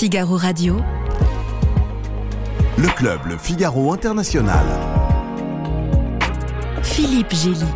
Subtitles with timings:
[0.00, 0.76] Figaro Radio.
[2.78, 4.64] Le club Le Figaro International.
[6.82, 7.66] Philippe Gély.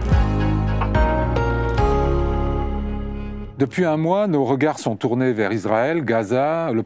[3.59, 6.83] Depuis un mois, nos regards sont tournés vers Israël, Gaza, le,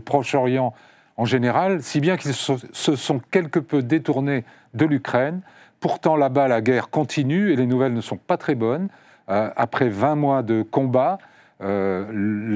[0.00, 0.74] Proche-Orient
[1.16, 4.44] en général, si bien qu'ils se sont quelque peu détournés
[4.74, 5.40] de l'Ukraine.
[5.80, 8.88] Pourtant, là-bas, la guerre continue et les nouvelles ne sont pas très bonnes.
[9.30, 11.16] Euh, après 20 mois de combat,
[11.64, 12.04] euh,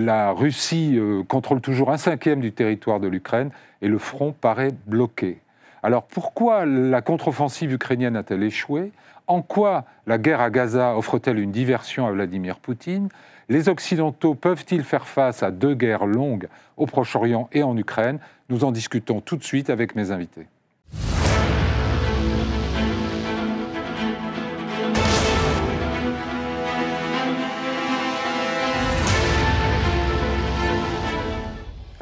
[0.05, 3.51] la Russie euh, contrôle toujours un cinquième du territoire de l'Ukraine
[3.81, 5.39] et le front paraît bloqué.
[5.83, 8.93] Alors pourquoi la contre-offensive ukrainienne a-t-elle échoué?
[9.27, 13.09] En quoi la guerre à Gaza offre-t-elle une diversion à Vladimir Poutine?
[13.49, 18.19] Les Occidentaux peuvent-ils faire face à deux guerres longues au Proche-Orient et en Ukraine?
[18.51, 20.47] Nous en discutons tout de suite avec mes invités.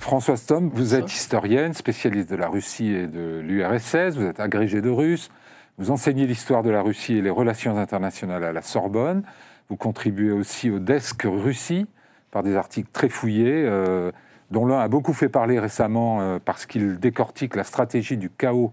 [0.06, 4.80] Françoise Tom, vous êtes historienne, spécialiste de la Russie et de l'URSS, vous êtes agrégée
[4.80, 5.30] de russe,
[5.79, 9.24] vous enseignez l'histoire de la Russie et les relations internationales à la Sorbonne,
[9.68, 11.88] vous contribuez aussi au desk Russie
[12.30, 14.13] par des articles très fouillés, euh,
[14.52, 18.73] dont l'un a beaucoup fait parler récemment euh, parce qu'il décortique la stratégie du chaos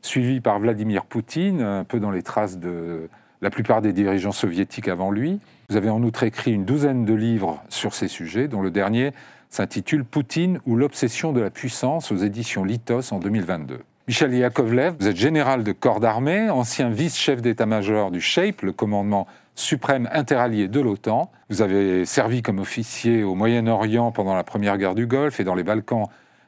[0.00, 3.08] suivie par Vladimir Poutine, un peu dans les traces de
[3.40, 5.38] la plupart des dirigeants soviétiques avant lui.
[5.68, 9.12] Vous avez en outre écrit une douzaine de livres sur ces sujets, dont le dernier
[9.52, 13.80] s'intitule Poutine ou l'obsession de la puissance aux éditions Litos en 2022.
[14.08, 19.26] Michel Yakovlev, vous êtes général de corps d'armée, ancien vice-chef d'état-major du SHAPE, le commandement
[19.54, 21.30] suprême interallié de l'OTAN.
[21.50, 25.54] Vous avez servi comme officier au Moyen-Orient pendant la première guerre du Golfe et dans
[25.54, 26.06] les Balkans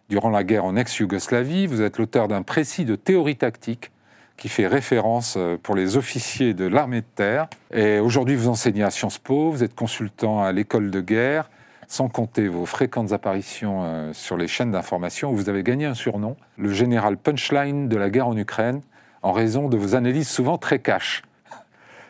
[0.09, 1.67] durant la guerre en ex-Yougoslavie.
[1.67, 3.91] Vous êtes l'auteur d'un précis de théorie tactique
[4.39, 7.49] qui fait référence euh, pour les officiers de l'armée de terre.
[7.73, 11.51] Et aujourd'hui, vous enseignez à Sciences Po, vous êtes consultant à l'école de guerre,
[11.89, 16.37] sans compter vos fréquentes apparitions euh, sur les chaînes d'information, vous avez gagné un surnom,
[16.57, 18.81] le général punchline de la guerre en Ukraine,
[19.23, 21.23] en raison de vos analyses souvent très cash.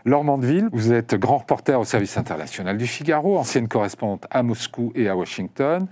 [0.04, 4.92] Laure Mandeville, vous êtes grand reporter au service international du Figaro, ancienne correspondante à Moscou
[4.94, 5.86] et à Washington.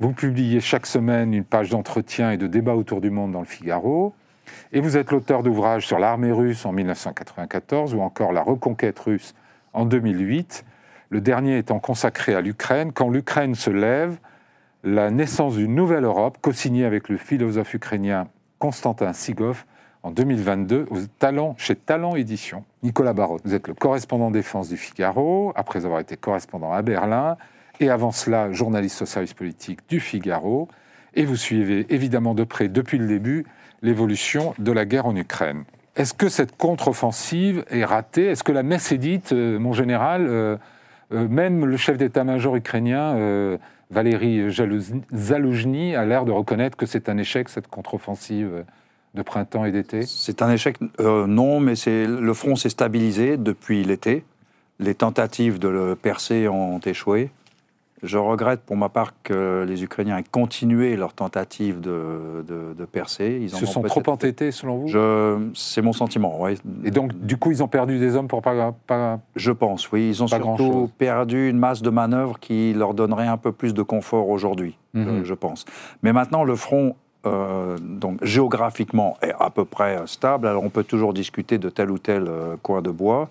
[0.00, 3.46] Vous publiez chaque semaine une page d'entretien et de débat autour du monde dans le
[3.46, 4.14] Figaro.
[4.72, 9.34] Et vous êtes l'auteur d'ouvrages sur l'armée russe en 1994 ou encore la reconquête russe
[9.72, 10.64] en 2008
[11.12, 14.16] le dernier étant consacré à l'Ukraine, quand l'Ukraine se lève,
[14.82, 18.28] la naissance d'une nouvelle Europe, co-signée avec le philosophe ukrainien
[18.58, 19.66] Konstantin Sigov
[20.02, 22.64] en 2022 au Talent, chez Talent Édition.
[22.82, 27.36] Nicolas Barot, vous êtes le correspondant défense du Figaro, après avoir été correspondant à Berlin,
[27.78, 30.68] et avant cela journaliste au service politique du Figaro,
[31.12, 33.44] et vous suivez évidemment de près depuis le début
[33.82, 35.64] l'évolution de la guerre en Ukraine.
[35.94, 38.24] Est-ce que cette contre-offensive est ratée?
[38.28, 40.56] Est-ce que la messe est dite, euh, mon général euh,
[41.12, 43.58] même le chef d'état-major ukrainien, euh,
[43.90, 44.50] Valéry
[45.14, 48.64] Zaloujny, a l'air de reconnaître que c'est un échec, cette contre-offensive
[49.14, 53.84] de printemps et d'été C'est un échec, euh, non, mais le front s'est stabilisé depuis
[53.84, 54.24] l'été.
[54.78, 57.30] Les tentatives de le percer ont échoué.
[58.02, 63.38] Je regrette pour ma part que les Ukrainiens aient continué leur tentative de, de, percer.
[63.40, 65.52] Ils se sont trop entêtés, selon vous?
[65.54, 66.58] C'est mon sentiment, oui.
[66.84, 68.74] Et donc, du coup, ils ont perdu des hommes pour pas...
[68.86, 70.08] pas Je pense, oui.
[70.08, 73.82] Ils ont surtout perdu une masse de manœuvres qui leur donnerait un peu plus de
[73.82, 75.22] confort aujourd'hui, mhm.
[75.22, 75.64] je pense.
[76.02, 80.48] Mais maintenant, le front euh, donc géographiquement est à peu près stable.
[80.48, 83.30] Alors on peut toujours discuter de tel ou tel euh, coin de bois.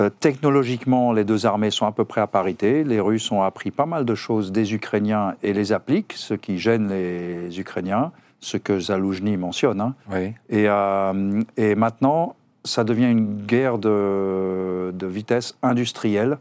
[0.00, 2.84] Euh, technologiquement, les deux armées sont à peu près à parité.
[2.84, 6.58] Les Russes ont appris pas mal de choses des Ukrainiens et les appliquent, ce qui
[6.58, 9.80] gêne les Ukrainiens, ce que Zaloujny mentionne.
[9.80, 9.94] Hein.
[10.48, 16.38] Et, euh, et, maintenant, ça devient une guerre de, de vitesse industrielle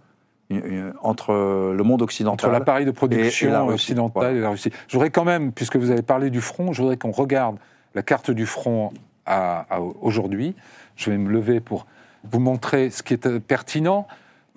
[1.02, 2.50] entre le monde occidental.
[2.50, 4.72] Entre l'appareil de production et, occidental et la Russie.
[4.88, 7.58] Je voudrais quand même, puisque vous avez parlé du front, je voudrais qu'on regarde
[7.96, 8.94] la carte du front
[9.26, 9.66] à
[10.00, 10.56] aujourd'hui.
[10.96, 11.86] Je vais me lever pour
[12.24, 14.08] vous montrer ce qui est euh, pertinent.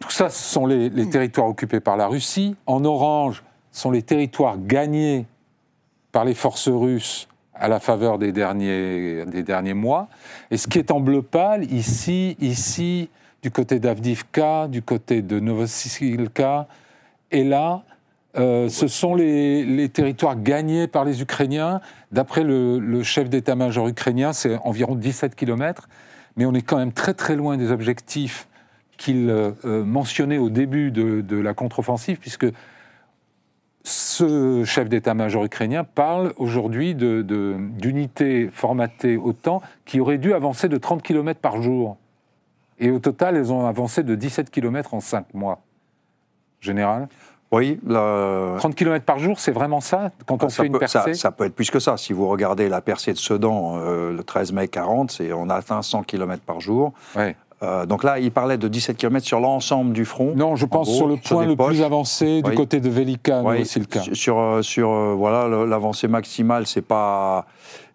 [0.01, 2.57] Tout ça, ce sont les, territoires occupés par la Russie.
[2.67, 5.27] En orange, sont les territoires gagnés
[6.11, 10.09] par les forces russes à la faveur des derniers, des derniers mois.
[10.51, 13.11] Et ce qui est en bleu pâle, ici, ici,
[13.43, 16.43] du côté d'Avdivka, du côté de Novosibirsk,
[17.31, 17.83] et là,
[18.39, 21.81] euh, ce sont les, territoires gagnés par les Ukrainiens.
[22.13, 25.89] D'après le, le, chef d'état-major ukrainien, c'est environ 17 kilomètres
[26.37, 28.49] mais on est quand même très très loin des objectifs
[28.97, 32.47] qu'il euh, euh, mentionnait au début de, la contre-offensive, puisque
[33.83, 40.77] ce chef d'état-major ukrainien parle aujourd'hui d'unités de, formatées autant qui auraient dû avancer de
[40.77, 41.97] 30 km par jour.
[42.79, 45.63] Et au total, elles ont avancé de 17 km en 5 mois.
[46.61, 47.09] Général?
[47.53, 47.81] Oui.
[47.87, 51.45] 30 km par jour, c'est vraiment ça quand on ça fait une percée ça, peut
[51.45, 51.97] être plus que ça.
[51.97, 56.05] Si vous regardez la percée de Sedan le 13 mai 40, on a atteint 100
[56.05, 56.93] km par jour.
[57.17, 57.35] Ouais.
[57.63, 60.33] Euh, donc là, il parlait de 17 km sur l'ensemble du front.
[60.35, 63.63] Non, je pense sur le point le plus avancé du côté de Velika, oui.
[63.63, 64.03] aussi le cas.
[64.13, 67.47] Sur, euh, sur euh, voilà, l'avancée maximale, c'est pas.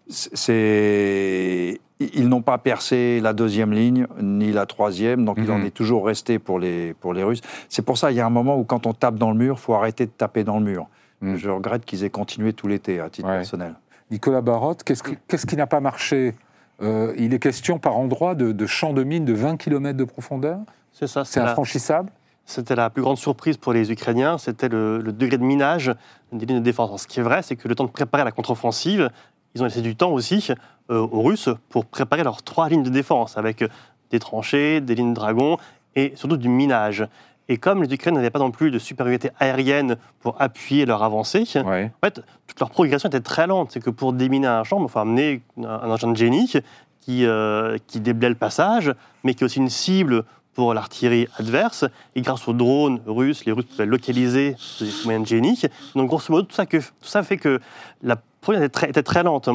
[0.08, 1.80] C'est.
[1.98, 5.66] Ils n'ont pas percé la deuxième ligne, ni la troisième, donc il en mhm.
[5.66, 7.40] est toujours resté pour les, pour les Russes.
[7.70, 9.56] C'est pour ça, il y a un moment où quand on tape dans le mur,
[9.58, 10.88] il faut arrêter de taper dans le mur.
[11.22, 11.36] Mhm.
[11.36, 13.74] Je regrette qu'ils aient continué tout l'été, à titre personnel.
[14.10, 16.34] Nicolas Barotte, qu'est-ce qui n'a pas marché?
[16.82, 20.58] Euh, il est question par endroit de, champs de mines de 20 km de profondeur?
[20.92, 21.24] C'est ça.
[21.24, 22.10] C'est infranchissable?
[22.44, 25.92] C'était la plus grande surprise pour les Ukrainiens, c'était le, degré de minage
[26.30, 27.02] des lignes de défense.
[27.02, 29.10] ce qui est vrai, c'est que le temps de préparer la contre-offensive,
[29.56, 30.48] ils ont laissé du temps aussi
[30.90, 33.64] euh, aux Russes pour préparer leurs trois lignes de défense, avec
[34.10, 35.56] des tranchées, des lignes de dragons
[35.94, 37.06] et surtout du minage.
[37.48, 41.44] Et comme les Ukrainiens n'avaient pas non plus de supériorité aérienne pour appuyer leur avancée,
[41.54, 43.70] en fait, toute leur progression était très lente.
[43.72, 46.52] C'est que pour déminer un champ, il faut amener un engin de génie
[47.00, 48.92] qui, euh, qui déblaye le passage,
[49.22, 50.24] mais qui est aussi une cible
[50.54, 51.84] pour l'artillerie adverse.
[52.16, 55.62] Et grâce aux drones russes, les Russes pouvaient localiser ces moyens de génie.
[55.94, 57.60] Donc, grosso modo, tout ça, que, tout ça fait que
[58.02, 58.16] la
[58.46, 59.48] progression était très, était très lente.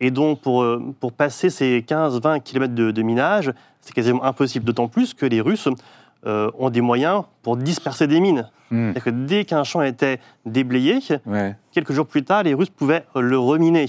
[0.00, 4.64] Et donc, pour, euh, pour passer ces 15-20 km de, de minage, c'est quasiment impossible.
[4.64, 5.68] D'autant plus que les Russes
[6.26, 8.50] euh, ont des moyens pour disperser des mines.
[8.68, 10.98] C'est-à-dire que dès qu'un champ était déblayé,
[11.70, 13.86] quelques jours plus tard, les Russes pouvaient le reminer.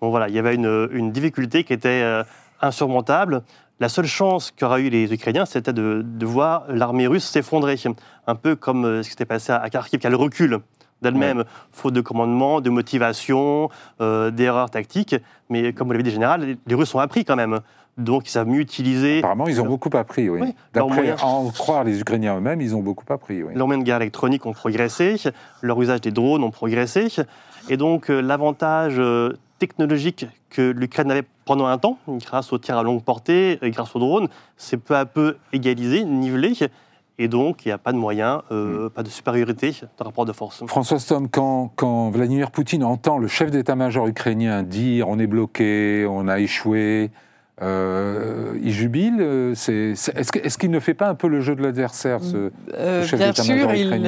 [0.00, 2.24] Donc voilà, il y avait une, difficulté qui était euh,
[2.62, 3.42] insurmontable.
[3.78, 7.76] La seule chance qu'auraient eu les Ukrainiens, c'était de, voir l'armée russe s'effondrer.
[8.26, 10.10] Un peu comme euh, ce qui s'était passé à Kharkiv, qui a
[11.02, 13.68] d'elle-même, faute de commandement, de motivation,
[13.98, 15.16] d'erreurs tactiques.
[15.48, 17.60] Mais comme vous l'avez dit, général, les Russes ont appris quand même
[18.00, 19.18] donc ils savent mieux utiliser.
[19.18, 20.54] Apparemment, ils ont beaucoup appris, oui.
[20.72, 23.42] D'après en croire les Ukrainiens eux-mêmes, ils ont beaucoup appris.
[23.42, 23.52] Oui.
[23.54, 25.16] Leurs moyens de guerre électronique ont progressé,
[25.62, 27.08] leur usage des drones ont progressé,
[27.68, 32.78] et donc euh, l'avantage euh, technologique que l'Ukraine avait pendant un temps, grâce aux tirs
[32.78, 36.54] à longue portée et grâce aux drones, c'est peu à peu égalisé, nivelé.
[37.22, 38.90] Et donc, il n'y a pas de moyens, euh, hmm.
[38.90, 40.64] pas de supériorité de rapport de force.
[40.66, 46.06] François Stom, quand, quand Vladimir Poutine entend le chef d'état-major ukrainien dire on est bloqué,
[46.08, 47.10] on a échoué,
[47.62, 52.20] euh, il jubile euh, Est-ce qu'il ne fait pas un peu le jeu de l'adversaire,
[52.22, 54.00] ce, euh, chef Bien sûr, il,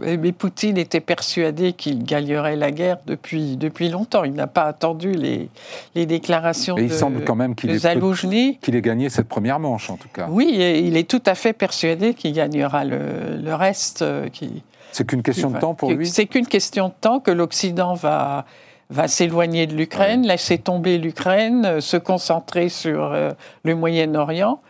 [0.00, 4.24] mais Poutine était persuadé qu'il gagnerait la guerre depuis, depuis longtemps.
[4.24, 5.48] Il n'a pas attendu les,
[5.94, 10.08] les déclarations il semble quand même qu'il ait, ait gagné cette première manche, en tout
[10.12, 10.28] cas.
[10.30, 10.54] Oui,
[10.84, 14.04] il est tout à fait persuadé qu'il gagnera le, le reste.
[14.32, 16.06] Qui, c'est qu'une question de temps pour lui?
[16.06, 18.44] C'est qu'une question de temps que l'Occident va
[18.90, 23.32] va s'éloigner de l'Ukraine, laisser tomber l'Ukraine, euh, se concentrer sur euh,
[23.64, 24.60] le Moyen-Orient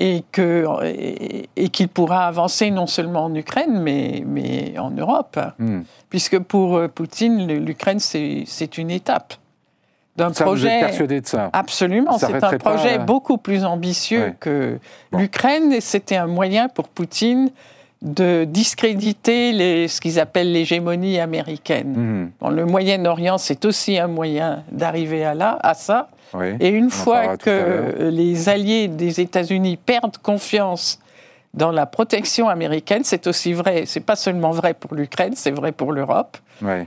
[0.00, 5.80] et qu'il pourra avancer non seulement en Ukraine mais mais en Europe, hmm.
[6.08, 9.34] puisque pour euh, Poutine l'Ukraine c'est une étape
[10.14, 10.68] d'un projet.
[10.68, 11.50] Vous êtes persuadé de ça?
[11.52, 14.78] Absolument, c'est un projet beaucoup plus ambitieux que
[15.12, 17.50] l'Ukraine et c'était un moyen pour Poutine
[18.02, 21.94] de discréditer les, ce qu'ils appellent l'hégémonie américaine.
[21.96, 22.30] Mhm.
[22.40, 26.08] Dans le Moyen-Orient, c'est aussi un moyen d'arriver à, là, à ça.
[26.60, 31.00] Et une fois que les alliés des États-Unis perdent confiance
[31.54, 35.72] dans la protection américaine, c'est aussi vrai, c'est pas seulement vrai pour l'Ukraine, c'est vrai
[35.72, 36.36] pour l'Europe.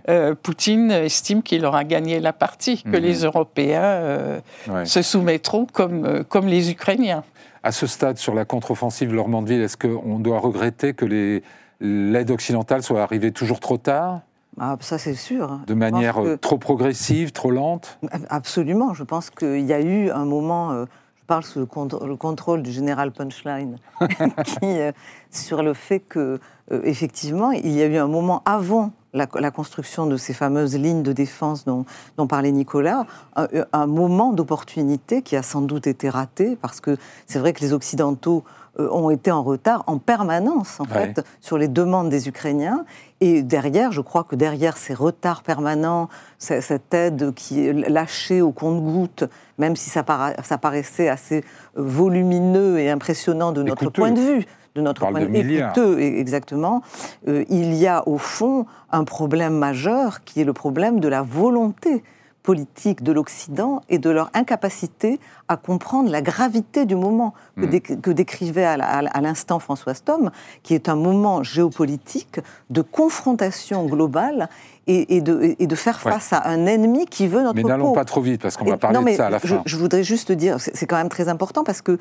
[0.09, 3.03] Euh, Poutine estime qu'il aura gagné la partie, que mhm.
[3.03, 4.39] les Européens euh,
[4.85, 7.23] se soumettront comme, euh, comme les Ukrainiens
[7.63, 11.41] à ce stade, sur la contre-offensive Lormandville, est-ce qu'on doit regretter que
[11.79, 14.21] l'aide occidentale soit arrivée toujours trop tard?
[14.59, 15.59] Ah, ça, c'est sûr.
[15.67, 17.99] De manière trop progressive, trop lente?
[18.29, 18.93] Absolument.
[18.93, 20.85] Je pense qu'il y a eu un moment, euh,
[21.19, 23.77] je parle sous le, contrôle du général Punchline,
[24.45, 24.91] qui, euh,
[25.29, 26.39] sur le fait que,
[26.71, 31.03] euh, effectivement, il y a eu un moment avant la, construction de ces fameuses lignes
[31.03, 31.85] de défense dont,
[32.27, 37.53] parlait Nicolas, un, moment d'opportunité qui a sans doute été raté, parce que c'est vrai
[37.53, 38.43] que les Occidentaux
[38.79, 42.85] euh, ont été en retard en permanence, en fait, sur les demandes des Ukrainiens.
[43.19, 48.51] Et derrière, je crois que derrière ces retards permanents, cette aide qui est lâchée au
[48.51, 49.25] compte-goutte,
[49.57, 50.05] même si ça,
[50.43, 51.43] ça paraissait assez
[51.75, 56.81] volumineux et impressionnant de notre point de vue, de notre point de vue e-, exactement,
[57.27, 61.21] euh, il y a au fond un problème majeur qui est le problème de la
[61.21, 62.03] volonté
[62.43, 68.13] politique de l'Occident et de leur incapacité à comprendre la gravité du moment que, mm.
[68.13, 70.31] décrivait à l'instant François Stom,
[70.63, 74.49] qui est un moment géopolitique de confrontation globale
[74.87, 77.67] et, de, et de, faire face à un ennemi qui veut notre mais peau.
[77.67, 79.61] Mais n'allons pas trop vite, parce qu'on va parler de ça à la fin.
[79.65, 81.97] Je voudrais juste dire, c'est quand même très important, parce que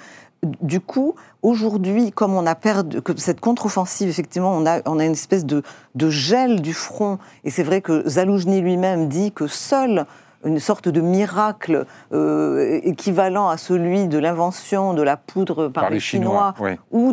[0.62, 5.04] du coup, aujourd'hui, comme on a perdu, que cette contre-offensive, effectivement, on a, on a
[5.04, 5.62] une espèce de,
[5.94, 10.06] de gel du front, et c'est vrai que Zaloujny lui-même dit que seul
[10.44, 16.00] une sorte de miracle euh, équivalent à celui de l'invention de la poudre par, les,
[16.00, 16.54] Chinois,
[16.90, 17.12] ou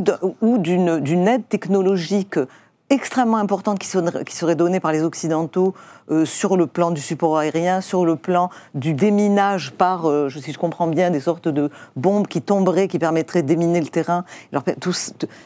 [0.57, 2.39] d'une aide technologique
[2.89, 5.73] extrêmement importante qui serait, qui serait donnée par les Occidentaux
[6.09, 10.53] euh, sur le plan du support aérien, sur le plan du déminage par, euh, si
[10.53, 14.23] je comprends bien, des sortes de bombes qui tomberaient, qui permettraient de déminer le terrain.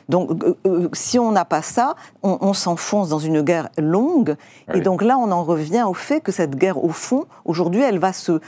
[0.07, 0.29] donc,
[0.67, 4.35] euh, si on n'a pas ça, on, s'enfonce dans une guerre longue.
[4.73, 7.97] Et donc là, on en revient au fait que cette guerre, au fond, aujourd'hui, elle
[7.97, 8.39] va se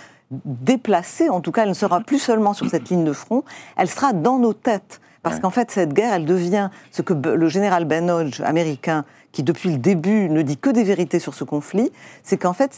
[0.46, 1.30] déplacer.
[1.30, 3.44] En tout cas, elle ne sera plus seulement sur cette ligne de front,
[3.78, 5.00] elle sera dans nos têtes.
[5.24, 9.42] Parce qu'en fait, cette guerre, elle devient ce que le général Ben Hodge, américain, qui
[9.42, 11.92] depuis le début ne dit que des vérités sur ce conflit,
[12.24, 12.72] c'est qu'en fait,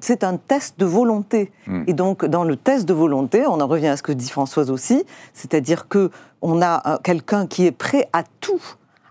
[0.00, 1.50] c'est un test de volonté.
[1.66, 1.84] Hmm.
[1.86, 4.70] Et donc, dans le test de volonté, on en revient à ce que dit Françoise
[4.70, 6.10] aussi, c'est-à-dire que
[6.42, 8.60] on a quelqu'un qui est prêt à tout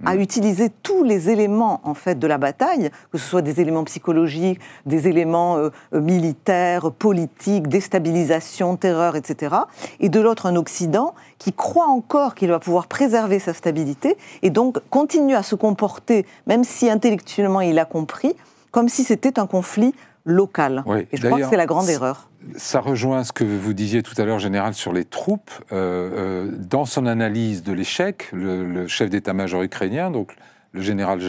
[0.06, 3.84] à utiliser tous les éléments en fait de la bataille, que ce soit des éléments
[3.84, 9.56] psychologiques, des éléments euh, euh, militaires, politiques, déstabilisation, terreur, etc.
[10.00, 14.50] Et de l'autre, un Occident qui croit encore qu'il va pouvoir préserver sa stabilité et
[14.50, 18.36] donc continue à se comporter, même si intellectuellement il a compris,
[18.72, 19.94] comme si c'était un conflit
[20.26, 20.84] local.
[21.12, 22.30] et je crois que c'est la grande erreur.
[22.56, 25.52] Ça rejoint ce que vous disiez tout à l'heure, Général, sur les troupes.
[25.72, 30.36] Euh, euh, dans son analyse de l'échec, le, chef d'état-major ukrainien, donc
[30.74, 31.20] le général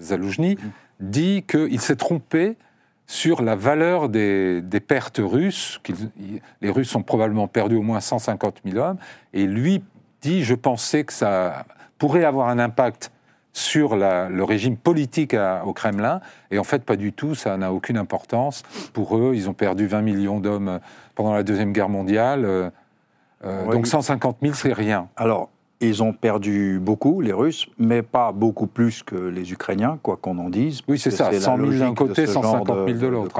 [0.00, 0.56] Zaloujny,
[1.00, 2.56] dit qu'il s'est trompé
[3.06, 5.80] sur la valeur des, pertes russes.
[6.60, 8.98] Les Russes ont probablement perdu au moins 150 000 hommes.
[9.32, 9.82] Et lui
[10.22, 11.64] dit, je pensais que ça
[11.98, 13.10] pourrait avoir un impact
[13.52, 16.20] sur le régime politique au Kremlin.
[16.50, 18.62] Et en fait, pas du tout, ça n'a aucune importance.
[18.92, 20.80] Pour eux, ils ont perdu 20 millions d'hommes
[21.14, 22.44] pendant la Deuxième Guerre mondiale.
[22.44, 22.70] Euh,
[23.44, 25.08] euh, donc 150 000, c'est rien.
[25.16, 30.16] Alors, ils ont perdu beaucoup, les Russes, mais pas beaucoup plus que les Ukrainiens, quoi
[30.16, 30.82] qu'on en dise.
[30.88, 33.34] Oui, c'est ça, 100 000 d'un côté, 150 000 de l'autre.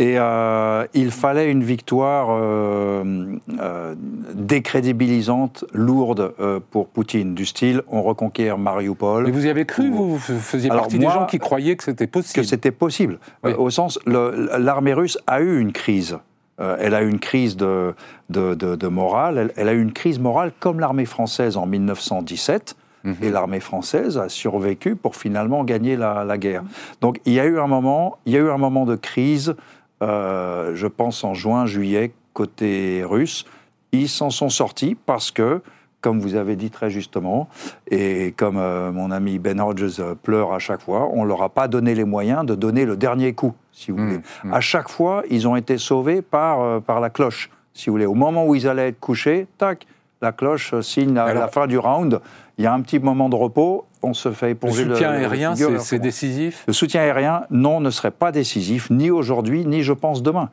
[0.00, 3.94] Et euh, il fallait une victoire euh, euh,
[4.34, 6.34] décrédibilisante, lourde
[6.72, 9.24] pour Poutine, du style on reconquiert Mariupol.
[9.24, 12.34] Mais vous y avez cru, vous, faisiez partie des gens qui croyaient que c'était possible
[12.34, 13.18] Que c'était possible.
[13.44, 16.18] au sens, l'armée russe a eu une crise.
[16.58, 17.94] elle a eu une crise de,
[18.30, 22.74] de, morale, elle, a eu une crise morale comme l'armée française en 1917.
[23.04, 23.16] Mhm.
[23.20, 26.62] Et l'armée française a survécu pour finalement gagner la, la, guerre.
[27.02, 29.54] Donc il y a eu un moment, il y a eu un moment de crise
[30.02, 33.44] euh, je pense en juin, juillet, côté russe.
[33.92, 35.62] Ils s'en sont sortis parce que,
[36.00, 37.48] comme vous avez dit très justement,
[37.90, 41.48] et comme euh, mon ami Ben Hodges pleure à chaque fois, on ne leur a
[41.48, 44.20] pas donné les moyens de donner le dernier coup, si vous mmh, voulez.
[44.44, 44.52] Mmh.
[44.52, 48.06] À chaque fois, ils ont été sauvés par, euh, par la cloche, si vous voulez.
[48.06, 49.86] Au moment où ils allaient être couchés, tac,
[50.20, 52.20] la cloche signe à la fin du round.
[52.56, 55.54] Il y a un petit moment de repos, on se fait éponger le soutien aérien,
[55.78, 56.64] c'est décisif?
[56.66, 60.50] Le soutien aérien, non, ne serait pas décisif, ni aujourd'hui, ni je pense demain.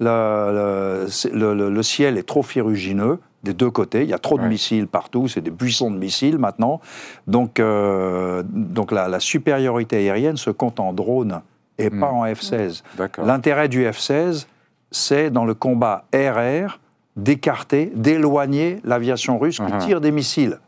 [0.00, 4.02] Le, le, ciel est trop ferrugineux des deux côtés.
[4.02, 6.80] Il y a trop de missiles partout, c'est des buissons de missiles maintenant.
[7.26, 11.42] Donc, euh, donc la, supériorité aérienne se compte en drones
[11.78, 12.16] et pas hmm.
[12.16, 12.82] en F-16.
[13.24, 14.46] L'intérêt du F-16,
[14.90, 16.80] c'est dans le combat RR
[17.16, 19.86] d'écarter, d'éloigner l'aviation russe qui uh-huh.
[19.86, 20.58] tire des missiles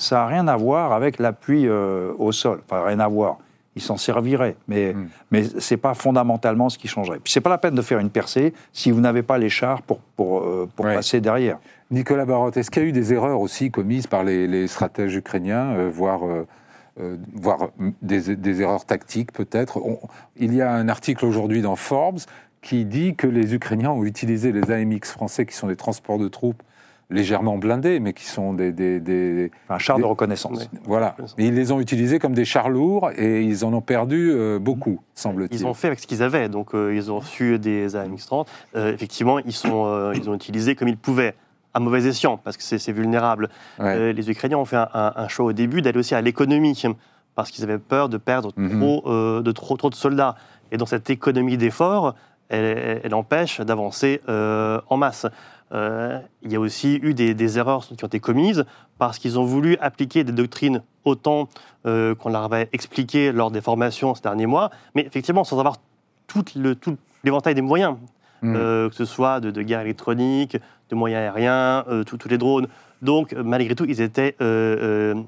[0.00, 2.62] ça n'a rien à voir avec l'appui euh, au sol.
[2.64, 3.36] Enfin, rien à voir.
[3.76, 5.08] Il s'en servirait, mais, hmm.
[5.30, 7.18] mais ce n'est pas fondamentalement ce qui changerait.
[7.22, 9.50] Puis ce n'est pas la peine de faire une percée si vous n'avez pas les
[9.50, 11.58] chars pour, pour, euh, pour passer derrière.
[11.90, 15.74] Nicolas Barotte, est-ce qu'il y a eu des erreurs aussi commises par les, stratèges ukrainiens,
[15.76, 16.20] euh, voire,
[17.34, 17.68] voire
[18.02, 19.80] des, des, erreurs tactiques peut-être?
[20.36, 22.20] Il y a un article aujourd'hui dans Forbes
[22.62, 26.28] qui dit que les Ukrainiens ont utilisé les AMX français, qui sont des transports de
[26.28, 26.62] troupes,
[27.10, 28.72] légèrement blindés, mais qui sont des...
[28.72, 30.70] des, un char de reconnaissance.
[30.84, 31.16] Voilà.
[31.36, 34.58] Mais ils les ont utilisés comme des chars lourds et ils en ont perdu euh,
[34.58, 35.60] beaucoup, semble-t-il.
[35.60, 36.48] Ils ont fait avec ce qu'ils avaient.
[36.48, 38.46] Donc, euh, ils ont reçu des AMX-30.
[38.76, 41.34] Euh, effectivement, ils, sont, ils ont utilisé comme ils pouvaient
[41.74, 43.48] à mauvais escient, parce que c'est vulnérable.
[43.78, 46.80] les Ukrainiens ont fait un, choix au début d'aller aussi à l'économie,
[47.36, 48.80] parce qu'ils avaient peur de perdre mhm.
[48.80, 50.34] trop, de trop, trop de soldats.
[50.72, 52.16] Et dans cette économie d'effort,
[52.48, 55.26] elle, elle, empêche d'avancer en masse.
[55.72, 58.64] Euh, il y a aussi eu des, erreurs qui ont été commises
[58.98, 61.48] parce qu'ils ont voulu appliquer des doctrines autant
[61.86, 65.76] euh, qu'on leur avait expliqué lors des formations ces derniers mois, mais effectivement sans avoir
[66.26, 66.44] tout
[67.24, 67.96] l'éventail des moyens,
[68.42, 68.54] mmh.
[68.56, 70.56] euh, que ce soit de, guerre électronique,
[70.90, 72.66] de moyens aériens, tous les drones,
[73.00, 74.36] Donc, malgré tout, ils étaient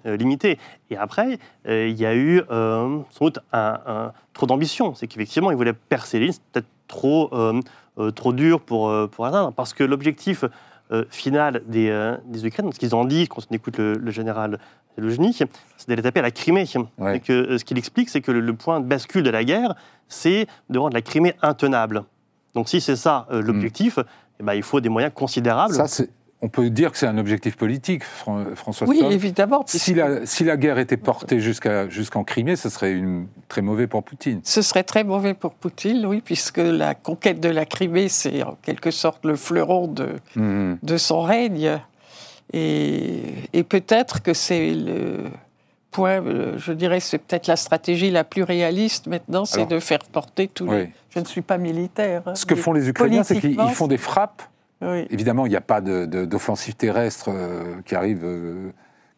[0.05, 0.59] limités.
[0.91, 4.95] Et après, il y a eu sans doute un, trop d'ambition.
[4.95, 7.31] C'est qu'effectivement, ils voulaient percer l'île, peut-être trop,
[8.15, 10.45] trop dur pour, pour atteindre, parce que l'objectif
[11.11, 14.59] final des, des Ukrainiens, ce qu'ils ont dit quand on écoute le, le général
[14.99, 15.45] Zelensky,
[15.77, 16.65] c'est d'aller taper à la Crimée.
[17.13, 19.75] Et que, ce qu'il explique, c'est que le, point de bascule de la guerre,
[20.09, 22.05] c'est de rendre la Crimée intenable.
[22.55, 24.05] Donc si c'est ça l'objectif, mm.
[24.41, 25.75] eh ben, il faut des moyens considérables.
[25.75, 26.05] Ça,
[26.43, 29.65] on peut dire que c'est un objectif politique, François Oui, évidemment.
[29.67, 34.03] Si la, si la, guerre était portée jusqu'en Crimée, ce serait une, très mauvais pour
[34.03, 34.41] Poutine.
[34.43, 38.57] Ce serait très mauvais pour Poutine, oui, puisque la conquête de la Crimée, c'est en
[38.61, 40.79] quelque sorte le fleuron de, mm-hmm.
[40.83, 41.81] de son règne.
[42.53, 43.23] Et,
[43.53, 45.31] et peut-être que c'est le
[45.93, 46.23] point,
[46.57, 50.69] je dirais, c'est peut-être la stratégie la plus réaliste maintenant, c'est de faire porter tous
[50.73, 50.91] les...
[51.11, 52.23] Je ne suis pas militaire.
[52.27, 54.43] Hein, Ce que font les Ukrainiens, c'est qu'ils font des frappes
[55.11, 58.73] Évidemment, il n'y a pas d'offensive terrestre euh, qui arrive, euh,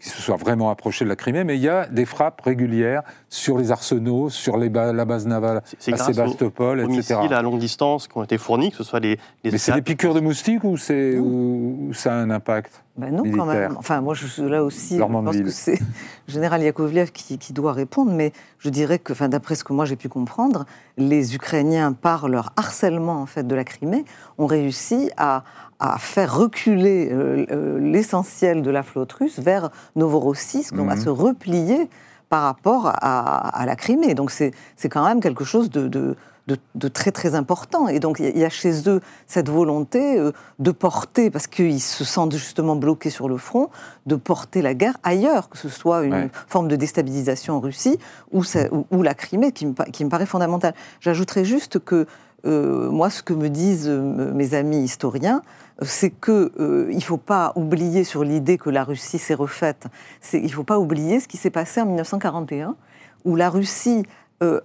[0.04, 3.02] qui se soit vraiment approché de la Crimée, mais il y a des frappes régulières
[3.30, 7.00] sur les arsenaux, sur les la base navale à Sébastopol, etc.
[7.02, 9.18] C'est missiles à longue distance qui ont été fournis, que ce soit les.
[9.42, 13.46] mais c'est des piqûres de moustiques ou, ou ça a un impact ben non, quand
[13.46, 13.75] même.
[13.76, 14.99] Enfin, moi, je suis là aussi.
[14.99, 15.87] Je pense que c'est le
[16.32, 19.84] général Yakovlev qui, qui, doit répondre, mais je dirais que, enfin, d'après ce que moi
[19.84, 20.64] j'ai pu comprendre,
[20.96, 24.04] les Ukrainiens, par leur harcèlement en fait de la Crimée,
[24.38, 25.42] ont réussi à,
[25.84, 31.02] à faire reculer euh, euh, l'essentiel de la flotte russe vers Novorossiysk, donc à mhm.
[31.02, 31.90] se replier
[32.30, 34.14] par rapport à, à la Crimée.
[34.14, 34.52] Donc c'est
[34.84, 37.88] quand même quelque chose de, de de, très très important.
[37.88, 42.04] Et donc il y a chez eux cette volonté euh, de porter, parce qu'ils se
[42.04, 43.70] sentent justement bloqués sur le front,
[44.06, 47.98] de porter la guerre ailleurs, que ce soit une forme de déstabilisation en Russie
[48.32, 48.42] ou,
[48.90, 50.74] ou, la Crimée, qui me, qui me paraît fondamentale.
[51.00, 52.06] J'ajouterais juste que
[52.46, 55.40] euh, moi, ce que me disent mes amis historiens,
[55.82, 59.86] c'est qu'il ne faut pas oublier sur l'idée que la Russie s'est refaite,
[60.32, 62.76] il ne faut pas oublier ce qui s'est passé en 1941,
[63.24, 64.04] où la Russie
[64.42, 64.60] euh,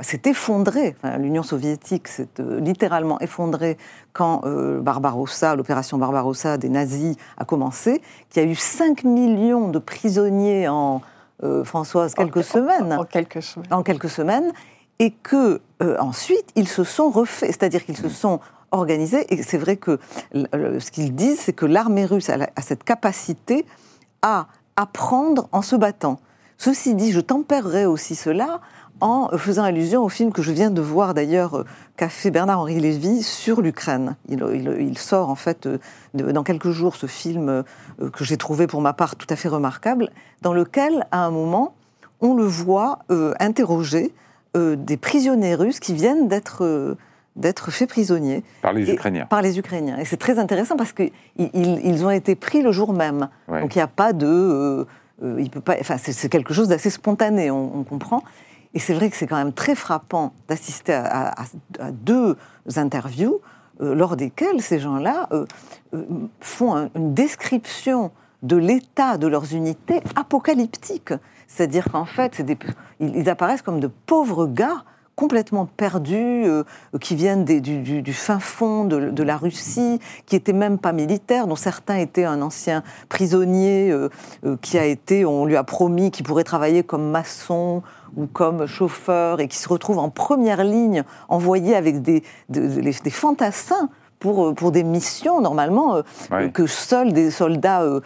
[0.00, 3.76] s'est effondrée, l'Union soviétique s'est euh, littéralement effondrée
[4.12, 8.00] quand euh, Barbarossa, l'opération Barbarossa des nazis a commencé,
[8.30, 11.00] qu'il y a eu 5 millions de prisonniers en,
[11.64, 12.92] Françoise, quelques semaines.
[12.92, 13.72] En, quelques semaines.
[13.72, 14.52] En quelques semaines.
[14.98, 15.62] Et que
[15.98, 18.40] ensuite, ils se sont refaits, c'est-à-dire qu'ils se sont
[18.72, 19.32] organisés.
[19.32, 19.98] Et c'est vrai que
[20.32, 23.64] ce qu'ils disent, c'est que l'armée russe a, cette capacité
[24.22, 26.20] à apprendre en se battant.
[26.58, 28.60] Ceci dit, je tempérerai aussi cela
[29.00, 31.64] en faisant allusion au film que je viens de voir d'ailleurs,
[31.96, 34.16] qu'a fait Bernard-Henri Lévy sur l'Ukraine.
[34.28, 35.78] Il, sort en fait euh,
[36.14, 37.62] dans quelques jours ce film euh,
[38.10, 40.10] que j'ai trouvé pour ma part tout à fait remarquable,
[40.42, 41.74] dans lequel, à un moment,
[42.20, 44.12] on le voit euh, interroger
[44.56, 46.96] des prisonniers russes qui viennent d'être
[47.36, 48.42] d'être faits prisonniers.
[48.62, 49.26] Par les Ukrainiens.
[49.26, 49.98] Par les Ukrainiens.
[49.98, 53.28] Et c'est très intéressant parce qu'ils ils ont été pris le jour même.
[53.48, 54.86] Donc il n'y a pas de...
[55.22, 58.22] il peut pas, enfin, c'est quelque chose d'assez spontané, on, on, comprend.
[58.74, 61.44] Et c'est vrai que c'est quand même très frappant d'assister à,
[61.92, 62.36] deux
[62.76, 63.40] interviews
[63.80, 65.44] euh, lors desquelles ces gens-là euh,
[65.94, 66.04] euh,
[66.40, 68.12] font une description
[68.42, 71.12] de l'état de leurs unités apocalyptique.
[71.48, 72.42] C'est-à-dire qu'en fait,
[73.00, 74.84] ils apparaissent comme de pauvres gars
[75.20, 76.46] complètement perdus,
[76.98, 81.96] qui viennent du, fin fond de, la Russie, qui n'étaient même pas militaires, dont certains
[81.96, 83.94] étaient un ancien prisonnier
[84.62, 87.82] qui a été, on lui a promis qu'il pourrait travailler comme maçon
[88.16, 93.88] ou comme chauffeur et qui se retrouvent en première ligne, envoyés avec des, des, fantassins
[94.18, 96.02] pour, euh, pour des missions normalement
[96.32, 98.00] euh, que seuls des soldats euh,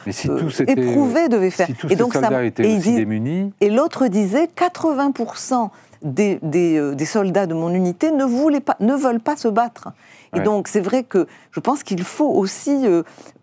[0.66, 1.68] éprouvés devaient faire.
[1.88, 3.52] et donc ça, étaient et, démunis.
[3.60, 5.70] et l'autre disait 80%
[6.04, 9.88] des, des, des, soldats de mon unité ne, voulaient pas, ne veulent pas se battre.
[10.36, 12.86] Et donc c'est vrai que je pense qu'il faut aussi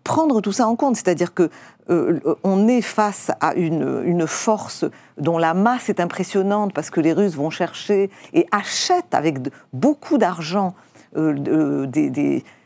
[0.04, 1.48] prendre tout ça en compte, c'est-à-dire que
[1.90, 4.84] euh, on est face à une, force
[5.18, 9.38] dont la masse est impressionnante parce que les Russes vont chercher et achètent avec
[9.72, 10.74] beaucoup d'argent
[11.16, 11.86] euh,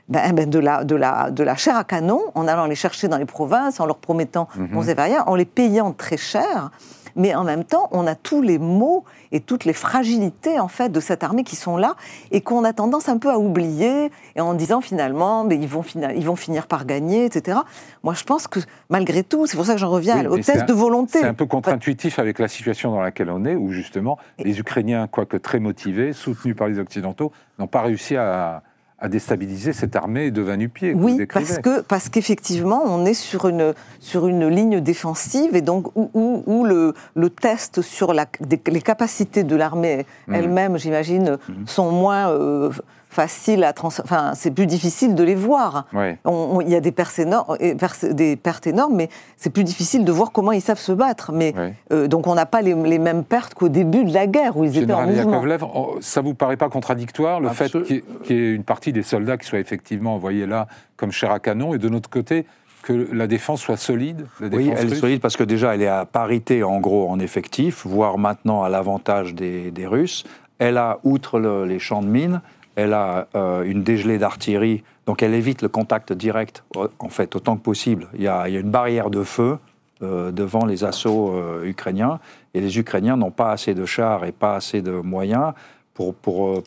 [0.08, 3.08] ben, ben, de, la, de, la, de la chair à canon en allant les chercher
[3.08, 4.76] dans les provinces, en leur promettant mm
[5.26, 6.70] en les payant très cher
[7.16, 10.90] mais en même temps, on a tous les maux et toutes les fragilités en fait
[10.90, 11.96] de cette armée qui sont là
[12.30, 15.84] et qu'on a tendance un peu à oublier et en disant finalement, mais ils vont,
[16.14, 17.58] ils vont finir par gagner, etc.
[18.02, 20.72] Moi, je pense que malgré tout, c'est pour ça que j'en reviens au test de
[20.72, 21.20] volonté.
[21.20, 25.06] C'est un peu contre-intuitif avec la situation dans laquelle on est, où justement les Ukrainiens,
[25.06, 28.62] quoique très motivés, soutenus par les Occidentaux, n'ont pas réussi à
[28.98, 30.94] à déstabiliser cette armée de Vanupier.
[30.94, 35.94] Oui, parce que parce qu'effectivement, on est sur une sur une ligne défensive et donc
[35.96, 36.10] où,
[36.46, 40.34] où, le, le, test sur la, les capacités de l'armée mmh.
[40.34, 41.66] elle-même, j'imagine, mmh.
[41.66, 42.70] sont moins euh,
[43.16, 43.88] facile à trans...
[43.88, 45.86] enfin c'est plus difficile de les voir.
[45.94, 47.56] Il y a des pertes énormes,
[48.10, 51.32] des pertes énormes, mais c'est plus difficile de voir comment ils savent se battre.
[51.32, 51.54] Mais
[51.92, 54.76] euh, donc on n'a pas les, mêmes pertes qu'au début de la guerre où ils
[54.76, 55.32] étaient en mouvement.
[55.32, 55.64] Yakovlev,
[56.00, 59.46] ça vous paraît pas contradictoire le fait qu'il y, ait une partie des soldats qui
[59.46, 62.44] soient effectivement envoyés là comme chair à canon et de notre côté
[62.82, 66.04] que la défense soit solide Oui, elle est solide parce que déjà elle est à
[66.04, 70.24] parité en gros en effectif, voire maintenant à l'avantage des, Russes.
[70.58, 72.40] Elle a, outre les champs de mines,
[72.76, 76.62] elle a euh, une dégelée d'artillerie, donc elle évite le contact direct,
[76.98, 78.08] en fait, autant que possible.
[78.14, 79.58] Il y a, une barrière de feu
[80.02, 82.20] euh, devant les assauts euh, ukrainiens,
[82.54, 85.54] et les Ukrainiens n'ont pas assez de chars et pas assez de moyens
[85.94, 86.62] pour, pour,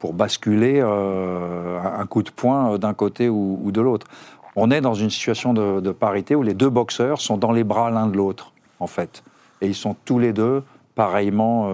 [0.00, 4.08] pour, basculer un coup de poing d'un côté ou, de l'autre.
[4.56, 7.92] On est dans une situation de, parité où les deux boxeurs sont dans les bras
[7.92, 9.22] l'un de l'autre, en fait.
[9.60, 10.64] Et ils sont tous les deux
[10.96, 11.70] pareillement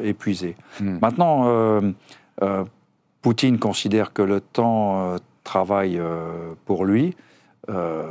[0.00, 0.54] épuisés.
[0.80, 0.98] Hmm.
[1.02, 1.82] Maintenant,
[3.24, 7.16] Poutine considère que le temps euh, travaille euh, pour lui.
[7.70, 8.04] Euh,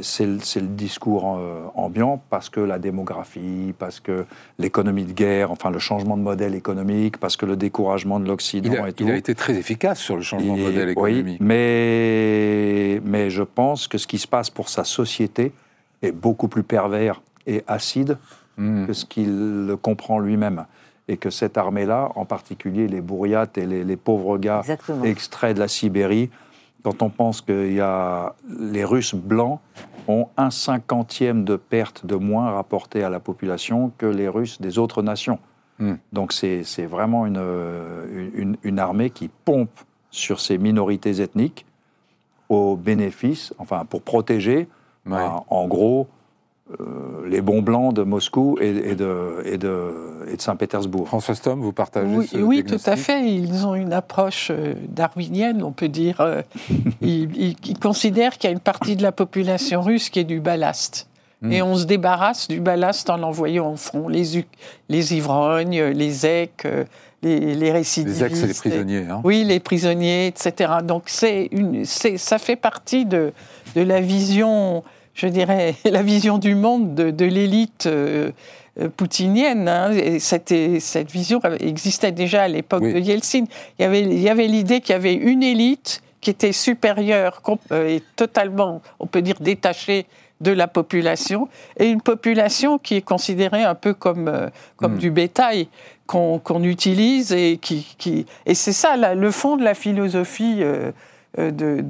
[0.00, 1.38] c'est le, discours
[1.74, 4.24] ambiant parce que la démographie, parce que
[4.58, 8.86] l'économie de guerre, enfin le changement de modèle économique, parce que le découragement de l'Occident
[8.86, 9.04] et tout.
[9.04, 11.38] Il a été très efficace sur le changement de modèle économique.
[11.38, 15.52] Oui, mais, mais je pense que ce qui se passe pour sa société
[16.00, 18.16] est beaucoup plus pervers et acide
[18.56, 18.86] hmm.
[18.86, 20.64] que ce qu'il comprend lui-même
[21.10, 24.62] et que cette armée-là, en particulier les bourriates et les, pauvres gars
[25.02, 26.30] extraits de la Sibérie,
[26.84, 29.58] quand on pense que y a les Russes blancs
[30.06, 34.78] ont un cinquantième de pertes de moins rapportées à la population que les Russes des
[34.78, 35.40] autres nations.
[35.80, 35.94] Hmm.
[36.12, 37.42] Donc c'est vraiment une,
[38.34, 39.80] une, une, armée qui pompe
[40.12, 41.66] sur ces minorités ethniques
[42.48, 44.68] au bénéfice, enfin pour protéger,
[45.10, 46.19] en gros, euh,
[47.26, 51.06] les bons blancs de Moscou et, de, et de, et de Saint-Pétersbourg.
[51.06, 53.28] François Stom, vous partagez oui, ce Oui, tout à fait.
[53.28, 56.20] Ils ont une approche euh, darwinienne, on peut dire.
[56.20, 56.42] Euh,
[57.00, 61.08] ils, considèrent qu'il y a une partie de la population russe qui est du ballast.
[61.42, 61.52] Hmm.
[61.52, 64.08] Et on se débarrasse du ballast en l'envoyant au front.
[64.08, 64.44] Les,
[64.88, 66.66] les ivrognes, les ecs,
[67.22, 68.20] les, les récidivistes.
[68.20, 69.06] Les ex, c'est les prisonniers.
[69.10, 69.20] Hein.
[69.24, 70.72] Oui, les prisonniers, etc.
[70.84, 73.32] Donc c'est une, ça fait partie de,
[73.74, 74.82] de la vision
[75.14, 78.30] je dirais, la vision du monde de, l'élite euh,
[78.80, 79.68] euh, poutinienne.
[79.68, 83.44] Hein, cette, cette, vision existait déjà à l'époque de Yeltsin.
[83.78, 87.42] Il y avait, il y avait l'idée qu'il y avait une élite qui était supérieure
[87.72, 90.06] euh, et totalement, on peut dire, détachée
[90.40, 94.98] de la population, et une population qui est considérée un peu comme, comme hmm.
[94.98, 95.68] du bétail
[96.10, 100.90] qu'on utilise et qui, qui et c'est ça le fond de la philosophie euh,
[101.38, 101.80] de,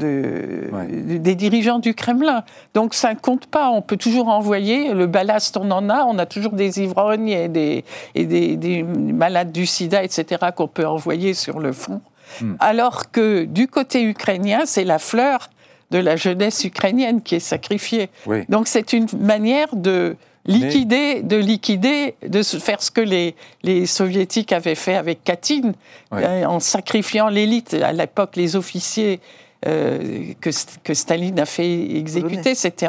[1.19, 2.45] des dirigeants du Kremlin.
[2.75, 3.71] Donc ça ne compte pas.
[3.71, 6.05] On peut toujours envoyer le ballast, on en a.
[6.05, 10.87] On a toujours des ivrognes et des, et des, malades du sida, etc., qu'on peut
[10.87, 12.01] envoyer sur le front.
[12.41, 12.55] Hmm.
[12.61, 15.51] Alors que du côté ukrainien, c'est la fleur
[15.91, 18.11] de la jeunesse ukrainienne qui est sacrifiée.
[18.49, 24.53] Donc c'est une manière de liquider, de liquider, de faire ce que les, les soviétiques
[24.53, 25.73] avaient fait avec Katyn,
[26.13, 27.75] euh, en sacrifiant l'élite.
[27.75, 29.21] À l'époque, les officiers
[29.67, 30.51] euh, que,
[30.83, 32.87] que, Staline a fait exécuter, c'était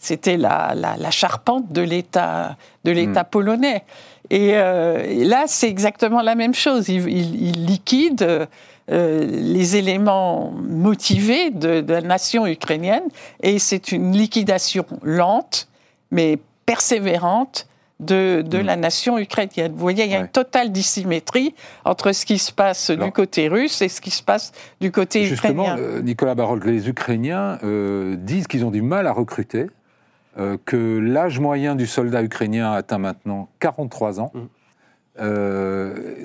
[0.00, 3.30] c'était la, la, charpente de l'État de l'État hmm.
[3.30, 3.84] polonais.
[4.32, 6.88] Euh, et, là, c'est exactement la même chose.
[6.88, 8.48] Il, il, liquide
[8.90, 13.04] les éléments motivés de, de, la nation ukrainienne,
[13.42, 15.68] et c'est une liquidation lente,
[16.10, 17.66] mais persévérante
[17.98, 18.66] de, de mm.
[18.66, 19.72] la nation ukrainienne.
[19.72, 21.54] Vous voyez, il y a une totale dissymétrie
[21.84, 25.24] entre ce qui se passe du côté russe et ce qui se passe du côté
[25.24, 25.78] justement, ukrainien.
[25.78, 29.66] Euh, Nicolas Barol, les Ukrainiens euh, disent qu'ils ont du mal à recruter,
[30.38, 34.32] euh, que l'âge moyen du soldat ukrainien atteint maintenant 43 ans.
[34.34, 34.40] Mm.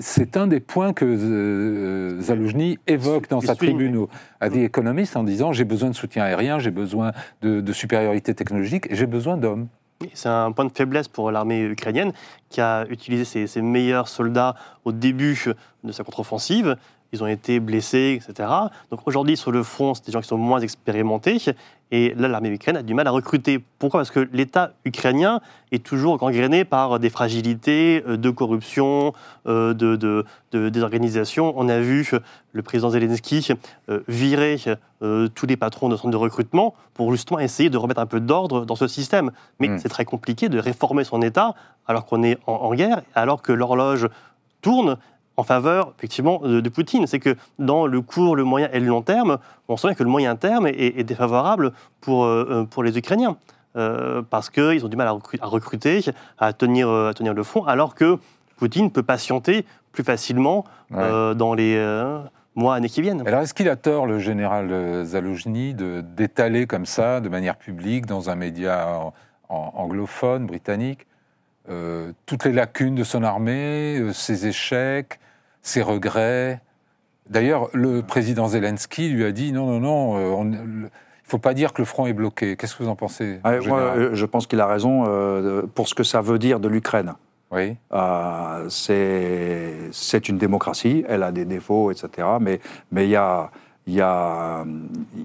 [0.01, 4.05] c'est un des points que Zaloujny évoque dans sa tribune
[4.39, 8.35] à The Economist en disant j'ai besoin de soutien aérien, j'ai besoin de, de supériorité
[8.35, 9.67] technologique, et j'ai besoin d'hommes.
[10.13, 12.13] C'est un point de faiblesse pour l'armée ukrainienne
[12.49, 15.37] qui a utilisé ses, meilleurs soldats au début
[15.83, 16.77] de sa contre-offensive.
[17.13, 18.49] Ils ont été blessés, etc.
[18.89, 21.37] Donc aujourd'hui, sur le front, c'est des gens qui sont moins expérimentés.
[21.91, 23.63] Et là, l'armée ukrainienne a du mal à recruter.
[23.77, 23.99] Pourquoi?
[23.99, 29.13] Parce que l'État ukrainien est toujours gangréné par des fragilités euh, de corruption,
[29.45, 31.53] euh, de, de, désorganisation.
[31.55, 32.09] On a vu
[32.51, 33.47] le président Zelensky
[33.89, 34.57] euh, virer
[35.35, 38.65] tous les patrons de centres de recrutement pour justement essayer de remettre un peu d'ordre
[38.65, 39.31] dans ce système.
[39.59, 39.79] Mais hmm.
[39.79, 41.53] c'est très compliqué de réformer son État
[41.85, 44.07] alors qu'on est en, en guerre, alors que l'horloge
[44.61, 44.97] tourne
[45.37, 47.07] en faveur effectivement de, Poutine.
[47.07, 50.09] C'est que dans le court, le moyen et le long terme, on sent que le
[50.09, 53.37] moyen terme est, défavorable pour, euh, euh, pour les Ukrainiens.
[53.75, 56.01] Euh, parce qu'ils ont du mal à, recruter,
[56.37, 58.19] à tenir, à tenir le front, alors que
[58.57, 61.83] Poutine peut patienter plus facilement dans les
[62.55, 63.27] mois, années qui viennent.
[63.27, 68.29] Alors, est-ce qu'il a tort, le général Zaloujny, d'étaler comme ça, de manière publique, dans
[68.29, 69.11] un média
[69.49, 71.07] anglophone, britannique,
[72.27, 75.19] toutes les lacunes de son armée, ses échecs,
[75.63, 76.61] ses regrets
[77.29, 80.49] D'ailleurs, le président Zelensky lui a dit non, non, non, euh, il
[80.81, 80.87] ne
[81.23, 82.57] faut pas dire que le front est bloqué.
[82.57, 85.05] Qu'est-ce que vous en pensez Je pense qu'il a raison
[85.73, 87.13] pour ce que ça veut dire de l'Ukraine.
[87.53, 87.75] Oui.
[87.93, 92.27] Euh, c'est une démocratie, elle a des défauts, etc.
[92.41, 92.59] Mais
[92.91, 93.51] il y, a,
[93.85, 94.65] y, a,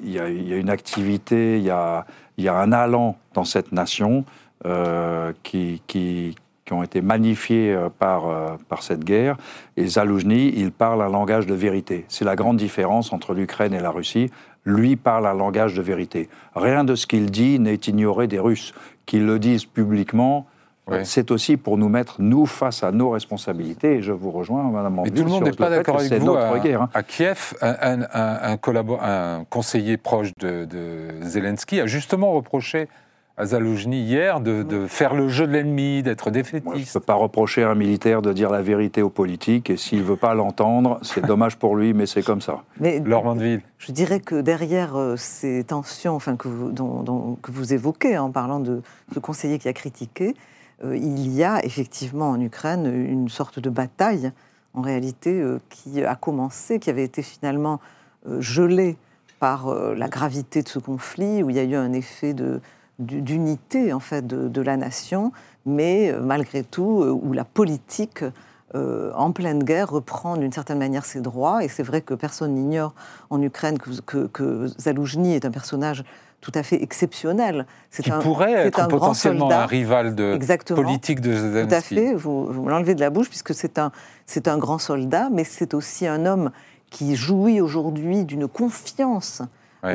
[0.04, 2.04] y, a, y, a, une activité, il y a,
[2.36, 4.26] y a un allant dans cette nation
[4.66, 6.36] euh, qui, qui,
[6.68, 9.36] qui, ont été magnifiés euh, par, euh, par cette guerre.
[9.76, 12.04] Et Zaloujny, il parle un langage de vérité.
[12.08, 14.30] C'est la grande différence entre l'Ukraine et la Russie.
[14.64, 16.28] Lui parle un langage de vérité.
[16.54, 18.74] Rien de ce qu'il dit n'est ignoré des Russes.
[19.06, 20.46] Qu'ils le disent publiquement,
[21.04, 23.96] c'est aussi pour nous mettre, nous, face à nos responsabilités.
[23.96, 26.34] Et je vous rejoins, Madame Mais tout le monde n'est pas d'accord avec vous.
[26.34, 26.90] À, guerre, hein.
[26.94, 30.66] à Kiev, un, un, conseiller proche de,
[31.22, 32.88] Zelensky a justement reproché
[33.38, 36.74] à Zaloujny hier de, faire le jeu de l'ennemi, d'être défaitiste.
[36.74, 39.76] je ne peux pas reprocher à un militaire de dire la vérité aux politiques, et
[39.76, 42.62] s'il ne veut pas l'entendre, c'est dommage pour lui, mais c'est comme ça.
[42.80, 43.62] Mais, Ville.
[43.78, 46.72] Je dirais que derrière euh, ces tensions enfin, que, vous,
[47.40, 48.82] que vous évoquez en parlant de
[49.14, 50.34] ce conseiller qui a critiqué,
[50.84, 54.32] euh, il y a effectivement en Ukraine une sorte de bataille,
[54.74, 57.80] en réalité, euh, qui a commencé, qui avait été finalement
[58.28, 58.96] euh, gelée
[59.40, 62.34] par la gravité de ce conflit, où il y a eu un effet
[62.98, 65.32] d'unité en fait de, la nation,
[65.66, 68.24] mais malgré tout où la politique
[68.74, 71.64] en pleine guerre reprend d'une certaine manière ses droits.
[71.64, 72.94] Et c'est vrai que personne n'ignore
[73.30, 76.04] en Ukraine que, que, que Zaloujny est un personnage
[76.40, 77.66] tout à fait exceptionnel.
[77.90, 80.38] Qui un, pourrait être un potentiellement un rival de
[80.74, 81.68] politique de Zelensky.
[81.68, 83.90] Tout à fait, vous, vous me l'enlevez de la bouche, puisque c'est un,
[84.26, 86.50] c'est un grand soldat, mais c'est aussi un homme
[86.90, 89.42] qui jouit aujourd'hui d'une confiance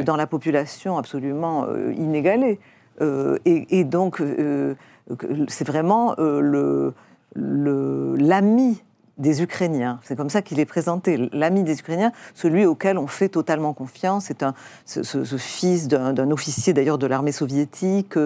[0.05, 2.59] dans la population absolument euh, inégalée.
[3.01, 4.75] Euh, et, donc, euh,
[5.47, 6.15] c'est vraiment
[7.35, 8.83] l'ami
[9.17, 9.99] des Ukrainiens.
[10.03, 14.25] C'est comme ça qu'il est présenté, l'ami des Ukrainiens, celui auquel on fait totalement confiance.
[14.25, 18.17] C'est un, ce, fils d'un officier d'ailleurs de l'armée soviétique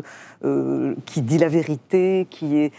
[0.45, 2.71] euh, qui dit la vérité, qui